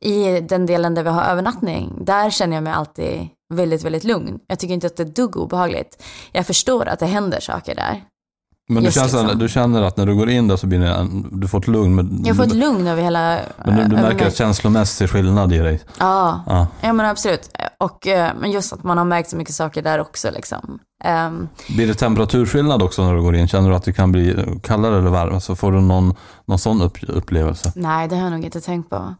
[0.00, 4.38] I den delen där vi har övernattning, där känner jag mig alltid väldigt, väldigt lugn.
[4.46, 6.02] Jag tycker inte att det är ett dugg obehagligt.
[6.32, 8.02] Jag förstår att det händer saker där.
[8.68, 9.38] Men du, känns, liksom.
[9.38, 11.68] du känner att när du går in där så blir det en, du får ett
[11.68, 11.94] lugn.
[11.94, 13.38] Men, Jag får ett lugn över hela...
[13.64, 15.80] men du, du över märker en känslomässig skillnad i dig.
[15.98, 16.66] Ja, Ja.
[16.80, 17.50] ja men absolut.
[17.78, 20.78] Och eh, men just att man har märkt så mycket saker där också liksom.
[21.04, 23.48] Ehm, Blir det temperaturskillnad också när du går in?
[23.48, 25.40] Känner du att det kan bli kallare eller varmare?
[25.40, 26.14] Så får du någon,
[26.46, 27.72] någon sån upp, upplevelse?
[27.76, 29.14] nej, det har jag nog inte tänkt på.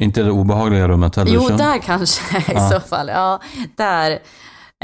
[0.00, 1.32] Inte i det obehagliga rummet heller?
[1.32, 2.70] Jo, där kanske i Ja.
[2.70, 3.08] så fall.
[3.08, 3.40] Ja,
[3.76, 4.18] där.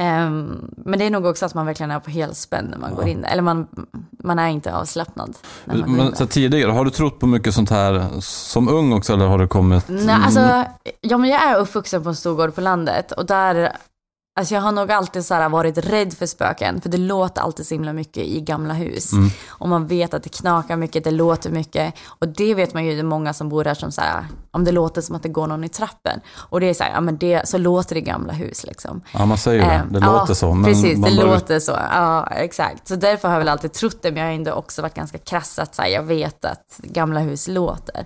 [0.00, 2.96] Ehm, men det är nog också att man verkligen är på helspänn när man Ja.
[2.96, 3.24] går in.
[3.24, 3.66] Eller man,
[4.24, 8.68] man är inte avslappnad Men så tidigare, har du trott på mycket sånt här som
[8.68, 9.84] ung också eller har det kommit?
[9.88, 10.64] Nej, alltså,
[11.00, 13.72] ja, men jag är uppvuxen på en stor gård på landet och där,
[14.40, 17.74] alltså jag har nog alltid så varit rädd för spöken, för det låter alltid så
[17.74, 19.12] himla mycket i gamla hus.
[19.12, 19.28] Mm.
[19.48, 21.94] Och man vet att det knakar mycket, det låter mycket.
[22.06, 24.64] Och det vet man ju, det är många som bor här som så här, om
[24.64, 26.20] det låter som att det går någon i trappen.
[26.36, 29.00] Och det är så här, ja men det, så låter det i gamla hus liksom.
[29.12, 29.70] Ja, man säger det.
[29.70, 30.54] Ehm, Det ja, låter så.
[30.54, 31.72] Men precis, det bör- låter så.
[31.72, 32.88] Ja, exakt.
[32.88, 35.18] Så därför har jag väl alltid trott det, men jag har ändå också varit ganska
[35.18, 38.04] krass att så här, jag vet att gamla hus låter.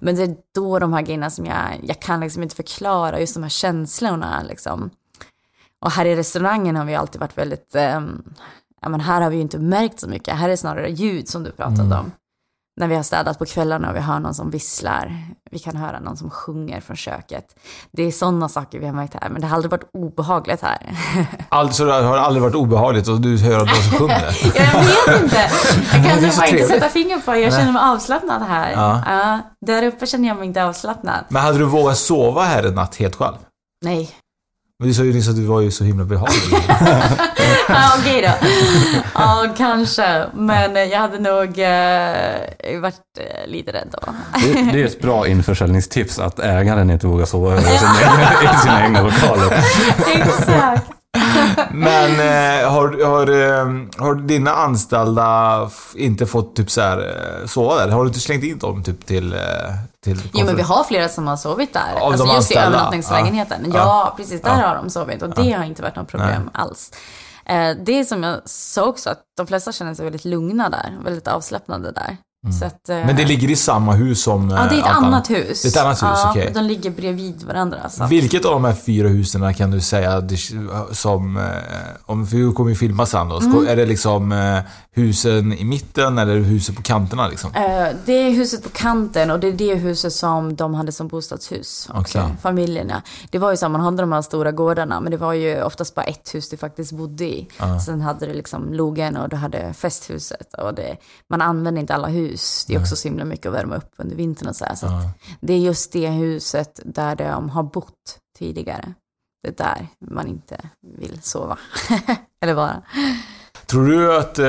[0.00, 3.34] Men det är då de här grejerna som jag, jag kan liksom inte förklara, just
[3.34, 4.90] de här känslorna liksom.
[5.84, 8.22] Och här i restaurangen har vi alltid varit väldigt, ehm,
[8.82, 11.42] ja men här har vi ju inte märkt så mycket, här är snarare ljud som
[11.42, 11.98] du pratade Mm.
[11.98, 12.12] om.
[12.80, 15.24] när vi har städat på kvällarna och vi hör någon som visslar.
[15.50, 17.44] Vi kan höra någon som sjunger från köket.
[17.92, 20.96] Det är sådana saker vi har märkt här, men det har aldrig varit obehagligt här.
[21.48, 24.36] Alltså det har aldrig varit obehagligt och du hör att någon som sjunger?
[24.54, 25.36] Ja, jag vet inte.
[25.92, 27.38] Jag kan bara inte sätta fingret på det.
[27.38, 28.72] Jag känner mig avslappnad här.
[28.72, 29.02] Ja.
[29.06, 31.24] Ja, där uppe känner jag mig inte avslappnad.
[31.28, 33.36] Men hade du vågat sova här en natt helt själv?
[33.84, 34.10] Nej.
[34.78, 36.58] Men du sa ju nyss att du var ju så himla behaglig.
[37.68, 38.48] Ja, okej då.
[39.14, 40.26] Ja, kanske.
[40.34, 44.14] Men jag hade nog eh, varit eh, lite rädd då.
[44.40, 48.54] Det, det är ett bra införsäljningstips att ägaren inte vågar sova över i sina egna,
[48.54, 49.64] i sina egna lokaler.
[50.14, 50.90] Exakt.
[51.74, 57.76] Men eh, har, har, eh, har dina anställda inte fått typ så här, eh, sova
[57.76, 57.88] där?
[57.88, 59.32] Har du inte slängt in dem typ till...
[59.32, 59.38] eh,
[60.04, 61.94] till Jo, men vi har flera som har sovit där.
[62.00, 62.66] Av alltså de just i anställda?
[62.76, 63.60] övernattningslägenheten.
[63.74, 63.78] Ja.
[63.78, 64.42] Ja, precis.
[64.42, 64.68] Där Ja.
[64.68, 66.50] har de sovit och det har inte varit något problem Nej.
[66.62, 66.90] alls.
[67.84, 70.98] Det är som jag sa också, att de flesta känner sig väldigt lugna där.
[71.04, 72.16] Väldigt avslappnade där.
[72.52, 73.06] Så att, eh, Mm.
[73.06, 74.50] Men det ligger i samma hus som...
[74.50, 75.62] Ja, det är ett eh, allt annat hus.
[75.62, 76.50] Det är ett annat hus, ja, okej.
[76.54, 77.88] De ligger bredvid varandra.
[77.90, 78.06] Så.
[78.06, 80.36] Vilket av de här fyra husen kan du säga det-
[80.92, 81.36] som...
[81.36, 81.42] eh,
[82.06, 83.38] Om, för vi kommer ju filma sen då.
[83.40, 83.66] Mm.
[83.68, 84.32] Är det liksom
[84.92, 87.50] husen i mitten eller husen på kanterna liksom?
[88.04, 91.88] Det är huset på kanten och det är det huset som de hade som bostadshus.
[91.94, 92.22] Okej.
[92.42, 93.02] familjerna.
[93.30, 95.94] Det var ju så, man hade de här stora gårdarna, men det var ju oftast
[95.94, 97.48] bara ett hus du faktiskt bodde i.
[97.58, 97.80] Ja.
[97.80, 100.54] Sen hade du liksom logen och du hade festhuset.
[100.54, 100.96] Och det,
[101.30, 102.33] man använde inte alla hus.
[102.68, 104.74] Det är också så himla mycket att värma upp under vintern och så här.
[104.74, 104.92] Så att
[105.40, 108.94] det är just det huset där de har bott tidigare.
[109.42, 110.56] Det är där man inte
[110.98, 111.58] vill sova.
[112.40, 112.82] Eller vara.
[113.66, 114.46] Tror du att eh,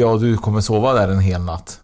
[0.00, 1.80] jag och du kommer sova där en hel natt?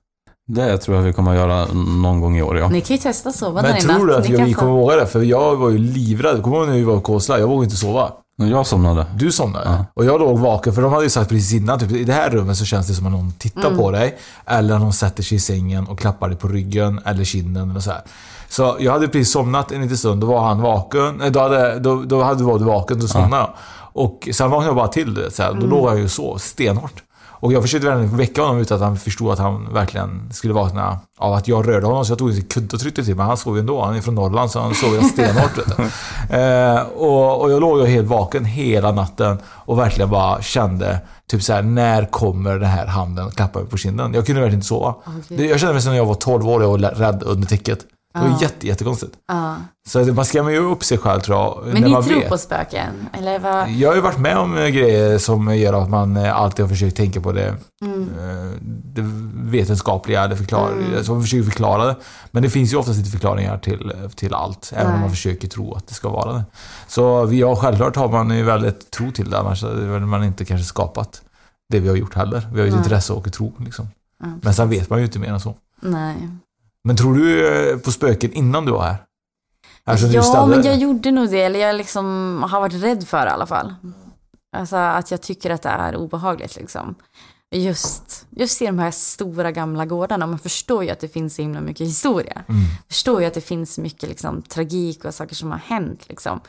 [0.47, 1.67] Det tror jag vi kommer att göra
[2.03, 2.69] någon gång i år, ja.
[2.69, 4.07] Ni kan ju testa att sova där Men i tror natt.
[4.07, 5.07] du att jag, vi kommer våga det?
[5.07, 6.43] För jag var ju livrädd.
[6.43, 7.39] Kommer du ihåg när vi var i Kåsla?
[7.39, 8.13] Jag vågade inte sova.
[8.49, 9.07] Jag somnade.
[9.17, 9.85] Du somnade?
[9.95, 12.31] Och jag låg vaken, för de hade ju sagt precis innan, typ, i det här
[12.31, 13.79] rummet så känns det som att någon tittar Mm.
[13.79, 14.19] på dig.
[14.47, 17.91] Eller någon sätter sig i sängen och klappar dig på ryggen eller kinden eller så
[17.91, 18.01] här.
[18.49, 21.15] Så jag hade precis somnat en liten stund, då var han vaken.
[21.19, 23.51] Nej, Då hade, då, då hade var du vaken, då somnade jag.
[23.93, 25.51] Och sen vaknade jag bara till, så här.
[25.51, 25.71] då Mm.
[25.71, 27.03] låg han ju så stenhårt.
[27.41, 30.99] Och jag försökte verkligen väcka honom utan att han förstod att han verkligen skulle vakna
[31.19, 32.05] av att jag rörde honom.
[32.05, 33.85] Så jag tog en kudde och tryckte till men han sov ju ändå.
[33.85, 35.51] Han är från Norrland så han sov ju stenhårt.
[36.31, 41.01] Eh, och, och jag låg ju helt vaken hela natten och verkligen bara kände
[41.31, 44.15] typ så här: när kommer den här handen klappa mig på kinden?
[44.15, 44.95] Jag kunde verkligen inte sova.
[45.29, 47.79] Det- Jag kände mig som när jag var 12 år och var rädd under täcket.
[48.13, 48.39] Det var Ja.
[48.41, 49.13] jätte, jättekonstigt.
[49.29, 49.57] Ja.
[49.89, 51.61] Så man skrämmer ju upp sig själv tror jag.
[51.65, 52.29] Men när ni man tror vet.
[52.29, 53.09] på spöken?
[53.13, 53.71] Eller vad?
[53.71, 56.69] Jag har ju varit med om eh, grejer som gör att man eh, alltid har
[56.71, 58.03] försökt tänka på det, Mm.
[58.19, 58.53] eh,
[58.85, 59.03] det
[59.51, 61.03] vetenskapliga, det förklar, Mm.
[61.09, 61.97] man försöker förklara det.
[62.31, 65.75] Men det finns ju oftast inte förklaringar till, till allt, även om man försöker tro
[65.75, 66.45] att det ska vara det.
[66.87, 70.65] Så har självklart har man ju väldigt tro till det, annars hade man inte kanske
[70.67, 71.23] skapat
[71.73, 72.49] det vi har gjort heller.
[72.53, 73.89] Vi har ju ett intresse och tro liksom.
[74.23, 75.55] Ja, Men sen vet man ju inte mer än så.
[75.81, 76.17] Nej.
[76.85, 78.97] Men tror du eh, på spöken innan du var här?
[79.85, 81.43] Alltså, ja, men jag gjorde nog det.
[81.43, 82.05] Eller jag liksom
[82.51, 83.75] har varit rädd för det i alla fall.
[84.57, 86.95] Alltså att jag tycker att det är obehagligt liksom.
[87.55, 90.27] Just, just i de här stora gamla gårdarna.
[90.27, 92.45] Man förstår ju att det finns så himla mycket historia.
[92.49, 92.61] Mm.
[92.89, 96.41] Förstår ju att det finns mycket liksom, tragik och saker som har hänt liksom.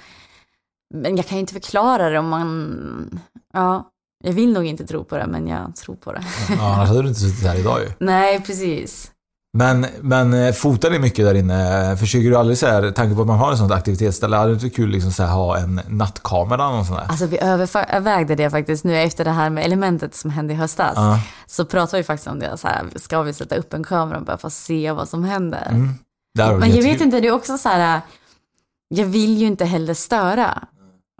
[0.93, 3.19] Men jag kan ju inte förklara det om man...
[3.53, 3.91] Ja,
[4.23, 6.23] jag vill nog inte tro på det, men jag tror på det.
[6.49, 7.91] Ja, annars hade du inte suttit här idag ju.
[7.99, 9.11] Nej, precis.
[9.53, 11.97] Men, men eh, fotar ni mycket där inne?
[11.97, 14.53] Försöker du aldrig så här, tanke på att man har en sån aktivitetsställe, hade det
[14.53, 17.07] inte kul liksom så här, ha en nattkamera eller sånt där?
[17.09, 20.93] Alltså vi övervägde det faktiskt nu efter det här med elementet som hände i höstas.
[20.95, 21.19] Ja.
[21.45, 24.25] Så pratade vi faktiskt om det, så här, ska vi sätta upp en kamera och
[24.25, 25.67] bara få se vad som händer?
[25.69, 25.93] Mm.
[26.59, 28.01] Men jag vet inte, det är också så här,
[28.87, 30.63] jag vill ju inte heller störa.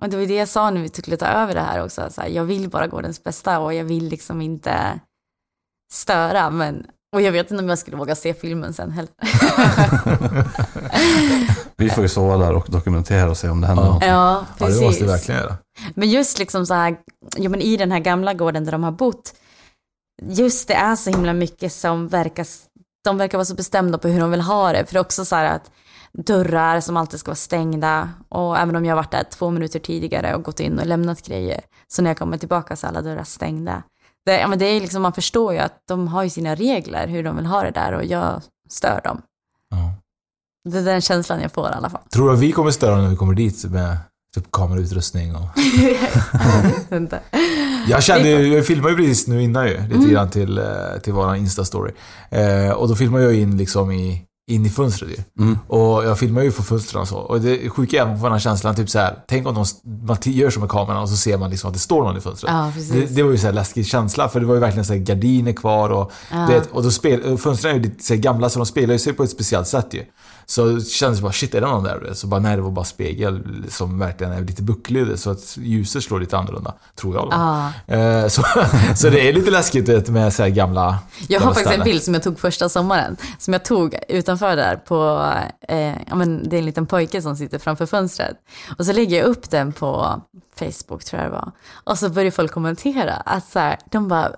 [0.02, 2.22] Och det var det jag sa när vi skulle ta över det här också, så
[2.22, 5.00] här, jag vill bara gårdens bästa och jag vill liksom inte
[5.94, 6.50] störa.
[6.50, 9.12] Men, och jag vet inte om jag skulle våga se filmen sen heller.
[11.78, 14.04] Vi får ju sova där och dokumentera och se om det händer något.
[14.06, 14.80] Ja, Ja, precis.
[14.80, 15.58] det måste vi verkligen göra.
[15.96, 16.98] Men just liksom så här,
[17.38, 19.34] ja men i den här gamla gården där de har bott,
[20.22, 22.48] just det är så himla mycket som verkar,
[23.04, 24.86] de verkar vara så bestämda på hur de vill ha det.
[24.86, 25.72] För det är också så här att
[26.14, 29.80] dörrar som alltid ska vara stängda och även om jag har varit där två minuter
[29.80, 33.02] tidigare och gått in och lämnat grejer, så när jag kommer tillbaka så är alla
[33.02, 33.84] dörrar stängda.
[34.26, 37.08] Det, ja, men det är liksom, man förstår ju att de har ju sina regler
[37.08, 39.22] hur de vill ha det där och jag stör dem.
[39.70, 39.94] Ja.
[40.72, 42.02] Det är den känslan jag får i alla fall.
[42.14, 43.98] Tror du att vi kommer störa när vi kommer dit med
[44.36, 45.42] typ kamerautrustning och...
[46.90, 47.20] jag inte.
[47.88, 50.10] Jag kände ju, jag filmade ju precis nu innan ju, lite Mm.
[50.10, 50.66] grann till, eh,
[51.04, 51.92] till våran Insta-story.
[52.30, 55.44] Eh, och då filmade jag in liksom i in i fönstret ju.
[55.44, 55.60] Mm.
[55.68, 57.18] Och jag filmar ju från fönstren och så.
[57.18, 59.20] Och det sjuka är på den här känslan, typ så här.
[59.28, 59.66] Tänk om de,
[60.08, 62.22] man gör så med kameran och så ser man liksom att det står någon i
[62.22, 62.54] fönstret.
[62.54, 64.94] Ja, det, det var ju så här läskig känsla, för det var ju verkligen så
[64.94, 66.38] här gardiner kvar och, Ja.
[66.38, 68.94] det, och då spel, och fönstren är ju lite så här gamla, så de spelar
[68.94, 70.04] ju sig på ett speciellt sätt ju.
[70.46, 72.10] Så det kändes bara, shit är det någon där?
[72.14, 76.04] Så bara, nej det var bara spegel som verkligen är lite bucklig, så att ljuset
[76.04, 76.74] slår lite annorlunda.
[76.96, 77.30] Tror jag då.
[77.32, 77.72] Ja.
[77.96, 78.44] Eh, så,
[78.96, 81.86] så det är lite läskigt vet, med så gamla Jag har faktiskt en ställen.
[81.86, 83.18] bild som jag tog första sommaren.
[83.40, 85.30] Som jag tog utanför där på,
[85.68, 88.38] eh, ja men det är en liten pojke som sitter framför fönstret.
[88.78, 90.22] Och så lägger jag upp den på
[90.56, 91.52] Facebook tror jag det var.
[91.84, 94.32] Och så börjar folk kommentera att så här, de bara,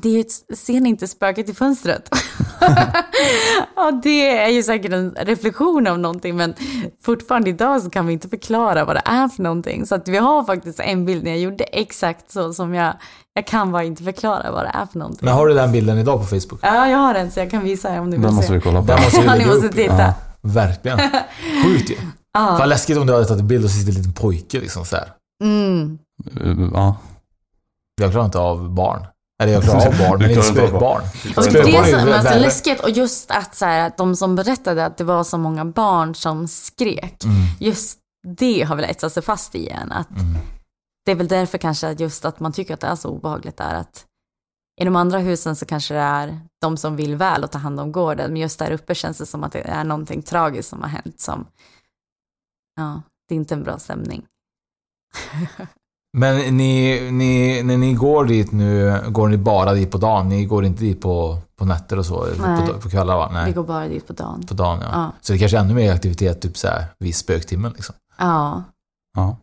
[0.00, 2.08] det är ser ni inte spöket i fönstret?
[3.76, 6.54] ja, det är ju säkert en reflektion av någonting, men
[7.02, 9.86] fortfarande idag så kan vi inte förklara vad det är för någonting.
[9.86, 12.94] Så att vi har faktiskt en bild när jag gjorde exakt så som jag,
[13.34, 15.24] jag kan bara inte förklara vad det är för någonting.
[15.24, 16.60] Men har du den bilden idag på Facebook?
[16.62, 18.54] Ja, jag har den så jag kan visa er om ni vill Den måste se.
[18.54, 18.86] vi kolla på.
[18.86, 19.74] Den måste vi Ja, ni lägga måste upp.
[19.74, 19.98] titta.
[19.98, 20.98] Ja, verkligen.
[21.64, 21.94] Sjukt ju.
[22.34, 22.56] Ja.
[22.58, 24.84] Fan läskigt om du hade tagit en bild och så sitter en liten pojke liksom
[24.84, 25.08] så här.
[25.44, 25.98] Mm.
[26.74, 26.96] Ja.
[28.00, 29.06] Jag klarar inte av barn.
[29.42, 31.02] Eller jag klarar av barn, men inte spökbarn.
[31.36, 32.40] Och det är ju som är så värre.
[32.40, 35.64] läskigt och just att så här, att de som berättade att det var så många
[35.64, 37.24] barn som skrek.
[37.24, 37.36] Mm.
[37.60, 39.92] Just det har väl etsat sig fast i en.
[39.92, 40.36] Att Mm.
[41.04, 43.56] Det är väl därför kanske att just att man tycker att det är så obehagligt
[43.56, 43.74] där.
[43.74, 44.06] Att
[44.80, 47.80] I de andra husen så kanske det är de som vill väl och ta hand
[47.80, 48.32] om gården.
[48.32, 51.20] Men just där uppe känns det som att det är någonting tragiskt som har hänt.
[51.20, 51.46] Som,
[52.76, 54.26] ja, det är inte en bra stämning.
[56.12, 60.28] Men ni, ni, när ni går dit nu, går ni bara dit på dagen?
[60.28, 62.26] Ni går inte dit på, på nätter och så?
[62.40, 62.66] Nej.
[62.66, 63.28] På, på kvällar va?
[63.28, 63.52] Vi Nej.
[63.52, 64.46] går bara dit på dagen.
[64.48, 64.88] På dagen ja.
[64.92, 65.12] Ja.
[65.20, 67.94] Så det kanske är ännu mer aktivitet typ så här vid spöktimmen liksom?
[68.18, 68.62] Ja.
[69.16, 69.36] ja.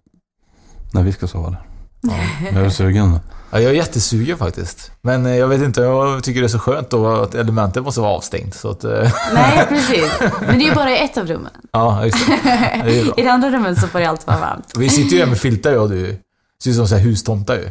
[0.93, 1.61] När vi ska sova där.
[2.53, 3.19] Jag är sugen.
[3.51, 4.91] Ja, jag är jättesugen faktiskt.
[5.01, 8.01] Men eh, jag vet inte, jag tycker det är så skönt då att elementet måste
[8.01, 8.55] vara avstängt.
[8.55, 8.91] Så att, eh,
[9.33, 10.11] Nej, precis.
[10.41, 11.51] Men det är ju bara i ett av rummen.
[11.71, 12.39] ja, just det.
[12.83, 13.13] det är.
[13.19, 14.73] I det andra rummet så får det alltid vara varmt.
[14.77, 16.19] Vi sitter ju här med filtar jag och du.
[16.63, 17.69] Ser ut som så här hustomtar ju.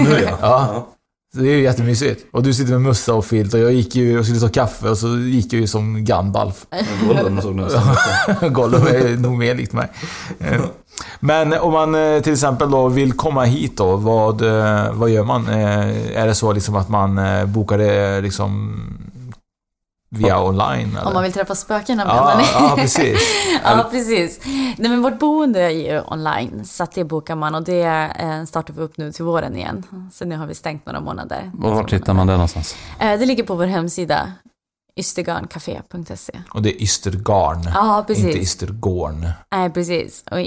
[0.00, 0.38] Nu ja.
[0.40, 0.88] Ja.
[1.34, 2.24] Så det är ju jättemysigt.
[2.32, 4.88] Och du sitter med mössa och filt och jag gick ju och skulle ta kaffe
[4.88, 6.66] och så gick jag ju som Gandalf.
[7.08, 7.82] Golden såg nästan
[8.42, 8.52] ut.
[8.52, 9.88] Gollum är nog mer likt mig.
[10.38, 10.60] Eh,
[11.20, 15.24] Men om man eh, till exempel då vill komma hit då, vad, eh, vad gör
[15.24, 15.48] man?
[15.48, 17.20] Är det så liksom att man
[17.52, 18.74] bokar det liksom
[20.12, 20.90] via online?
[20.96, 21.06] Eller?
[21.06, 22.44] Om man vill träffa spökena menar ja, ni?
[22.54, 23.20] ja, precis.
[23.64, 24.40] ja, precis.
[24.78, 28.12] Nej, men vårt boende är ju online, så att det bokar man och det
[28.48, 29.86] startar vi upp nu till våren igen.
[30.12, 31.50] Så nu har vi stängt några månader.
[31.62, 32.76] Och vart hittar man det någonstans?
[32.98, 34.32] Eh, det ligger på vår hemsida,
[34.96, 36.40] ystergarncafé.se.
[36.50, 38.24] Och det är Ystergarn, Ja, precis.
[38.24, 39.28] inte Ystergårn.
[39.52, 40.24] Nej, precis.
[40.30, 40.38] Och,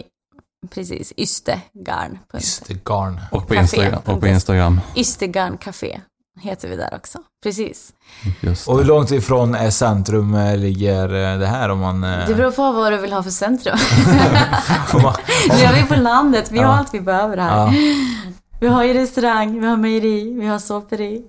[0.69, 2.19] precis, ystergarn.
[2.33, 3.21] Ystergarn.
[3.31, 3.61] Och på, Café.
[3.61, 4.81] Instagram, och på Instagram.
[4.95, 6.01] Ystergarncafé
[6.41, 7.19] heter vi där också.
[7.43, 7.93] Precis.
[8.41, 12.03] Just Och hur långt ifrån är centrum eh, ligger eh, det här om man...
[12.03, 13.77] eh, Det beror på vad du vill ha för centrum.
[15.49, 16.77] nu är vi på landet, vi har Ja.
[16.77, 17.57] allt vi behöver här.
[17.57, 17.73] ja.
[18.59, 21.21] Vi har ju restaurang, vi har mejeri, vi har såperi.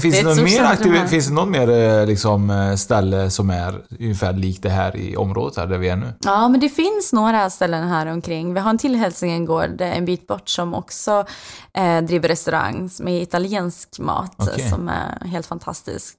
[0.00, 1.06] Finns Det det, mer centrum aktiv, här.
[1.06, 5.66] finns det någon mer liksom, ställe som är ungefär likt det här i området här
[5.66, 6.12] där vi är nu?
[6.24, 8.54] Ja, men det finns några ställen här omkring.
[8.54, 11.24] Vi har en till Hälsingegård en bit bort som också
[11.76, 16.16] eh, driver restaurang med italiensk mat eh, som är helt fantastisk.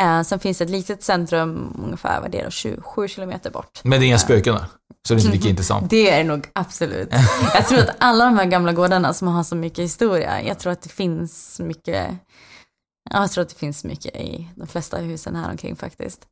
[0.00, 3.80] Eh, sen finns det ett litet centrum ungefär, vad det är då, 27 kilometer bort.
[3.84, 4.64] Men det är inga spöken där?
[5.08, 5.90] Så det är inte lika intressant?
[5.90, 7.08] Det är nog absolut.
[7.54, 10.72] Jag tror att alla de här gamla gårdarna som har så mycket historia, jag tror
[10.72, 12.10] att det finns mycket,
[13.10, 16.26] ja, jag tror att det finns mycket i de flesta husen här omkring faktiskt.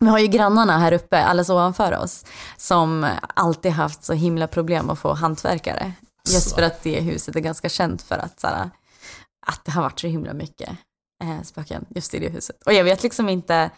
[0.00, 2.24] Vi har ju grannarna här uppe, alldeles ovanför oss,
[2.56, 5.92] som alltid haft så himla problem att få hantverkare.
[6.28, 8.70] Just för att det huset är ganska känt för att, så här,
[9.46, 10.68] att det har varit så himla mycket
[11.24, 12.56] eh, spöken just i det huset.
[12.66, 13.70] Och jag vet liksom inte,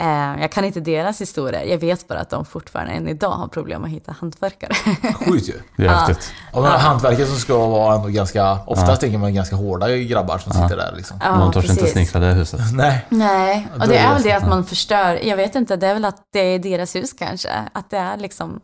[0.00, 3.48] eh, jag kan inte deras historia, jag vet bara att de fortfarande än idag har
[3.48, 4.74] problem att hitta hantverkare.
[5.14, 5.60] Sjukt ju.
[5.76, 5.92] Det är Ja.
[5.92, 6.32] häftigt.
[6.52, 8.96] Och man har hantverkare som ska vara ändå ganska, oftast Ja.
[8.96, 11.18] tänker man ganska hårda grabbar som sitter där liksom.
[11.22, 12.60] Ja, Någon törs inte snickra det huset.
[12.74, 13.06] Nej.
[13.08, 15.94] Nej, Ja, och det är väl det att man förstör, jag vet inte, det är
[15.94, 17.50] väl att det är deras hus kanske.
[17.72, 18.60] Att det är liksom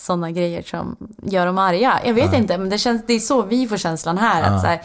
[0.00, 2.00] sådana grejer som gör dem arga.
[2.04, 2.38] Jag vet Ja.
[2.38, 4.40] inte, men det, känns, det är så vi får känslan här.
[4.42, 4.46] Ja.
[4.46, 4.82] Att så här,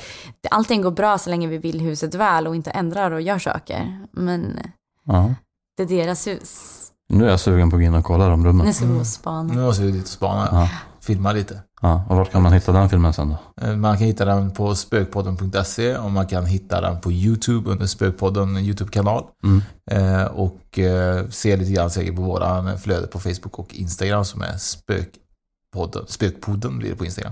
[0.51, 3.99] allting går bra så länge vi vill huset väl och inte ändrar och gör saker.
[4.11, 4.59] Men
[5.05, 5.33] Ja.
[5.77, 6.75] det är deras hus.
[7.09, 8.65] Nu är jag sugen på att gå in och kolla de rummen.
[8.67, 9.53] Nu ska vi gå och spana.
[9.53, 10.47] Nu måste vi dit och spana.
[10.51, 10.69] Ja.
[11.01, 11.61] Filma lite.
[11.81, 12.03] Ja.
[12.09, 13.65] Och vart kan man hitta den filmen sen då?
[13.65, 17.85] Eh, Man kan hitta den på spökpodden.se och man kan hitta den på YouTube under
[17.85, 19.23] Spökpodden YouTube-kanal.
[19.43, 19.61] Mm.
[19.91, 24.41] Eh, och eh, se lite grann säkert på våra flöde på Facebook och Instagram som
[24.41, 26.03] är Spökpodden.
[26.07, 27.31] Spökpodden blir det på Instagram.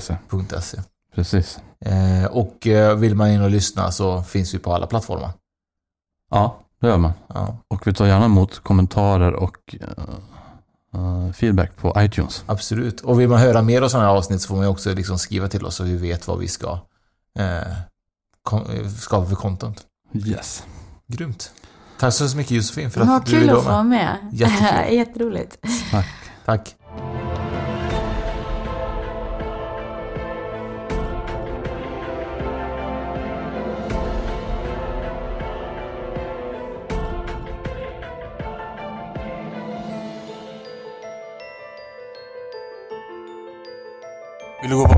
[0.00, 0.16] .se.
[0.60, 0.78] .se.
[1.14, 1.58] Precis.
[1.84, 5.30] Eh, och eh, vill man in och lyssna så finns vi på alla plattformar.
[6.30, 7.12] Ja, Det gör man.
[7.28, 7.56] Ja.
[7.68, 10.04] Och vi tar gärna emot kommentarer och eh,
[11.32, 12.44] feedback på iTunes.
[12.46, 13.00] Absolut.
[13.00, 15.18] Och vill man höra mer av sådana här avsnitt så får man ju också liksom
[15.18, 16.78] skriva till oss så vi vet vad vi ska
[17.38, 17.72] eh,
[18.42, 18.64] kom,
[18.98, 19.80] skapa för content.
[20.14, 20.64] Yes.
[21.06, 21.52] Grymt.
[21.98, 24.16] Tack så mycket Josefin för att Vad du kul ville att få vara vara med.
[24.32, 24.92] med.
[24.92, 25.58] Jätteroligt.
[25.90, 26.06] Tack.
[26.66, 26.79] Vill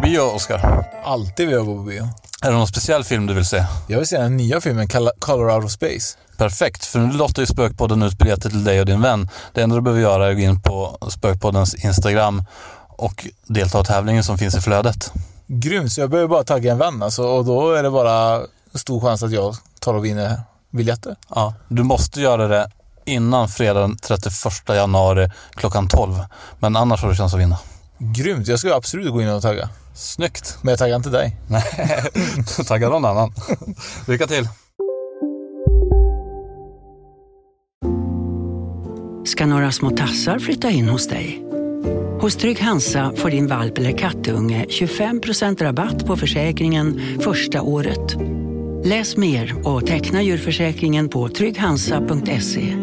[0.02, 0.84] bio, Oskar?
[1.04, 2.08] Alltid vill jag gå på bio.
[2.42, 3.64] Är det någon speciell film du vill se?
[3.86, 6.16] Jag vill se den nya filmen Col- Color Out of Space.
[6.36, 9.28] Perfekt, för nu lottar ju Spökpodden ut biljetter till dig och din vän.
[9.54, 12.44] Det enda du behöver göra är att gå in på Spökpoddens Instagram
[12.88, 15.12] och delta i tävlingen som finns i flödet.
[15.46, 18.40] Grymt, så jag behöver bara tagga en vän alltså, och då är det bara
[18.74, 20.40] stor chans att jag tar och vinner
[20.70, 21.16] biljetter.
[21.34, 22.70] Ja, du måste göra det
[23.04, 24.34] innan fredag den 31
[24.68, 26.14] januari klockan 12.
[26.58, 27.58] Men annars har du chans att vinna.
[27.98, 29.68] Grymt, jag ska absolut gå in och tagga.
[29.94, 30.58] Snyggt!
[30.62, 31.36] Men jag taggar inte dig.
[31.48, 31.62] Nej,
[32.66, 33.32] tagga någon annan.
[34.08, 34.48] Lycka till!
[39.24, 41.44] Ska några små tassar flytta in hos dig?
[42.20, 48.16] Hos Trygg Hansa får din valp eller kattunge 25% rabatt på försäkringen första året.
[48.84, 52.76] Läs mer och teckna djurförsäkringen på trygghansa.se.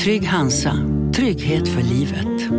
[0.00, 0.72] Trygg Hansa,
[1.14, 2.52] trygghet för livet.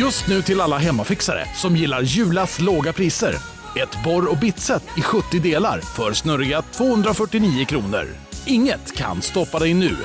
[0.00, 3.34] Just nu till alla hemmafixare som gillar Julas låga priser.
[3.82, 8.04] Ett borr och bitset i 70 delar för snurriga 249 kronor.
[8.46, 9.96] Inget kan stoppa dig nu.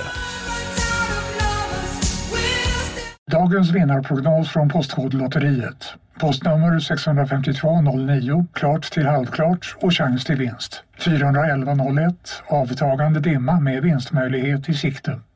[3.31, 5.93] Dagens vinnarprognos från Postkodlotteriet.
[6.19, 10.83] Postnummer 65209, klart till halvklart och chans till vinst.
[10.99, 15.19] 41101, avtagande dimma med vinstmöjlighet i sikte.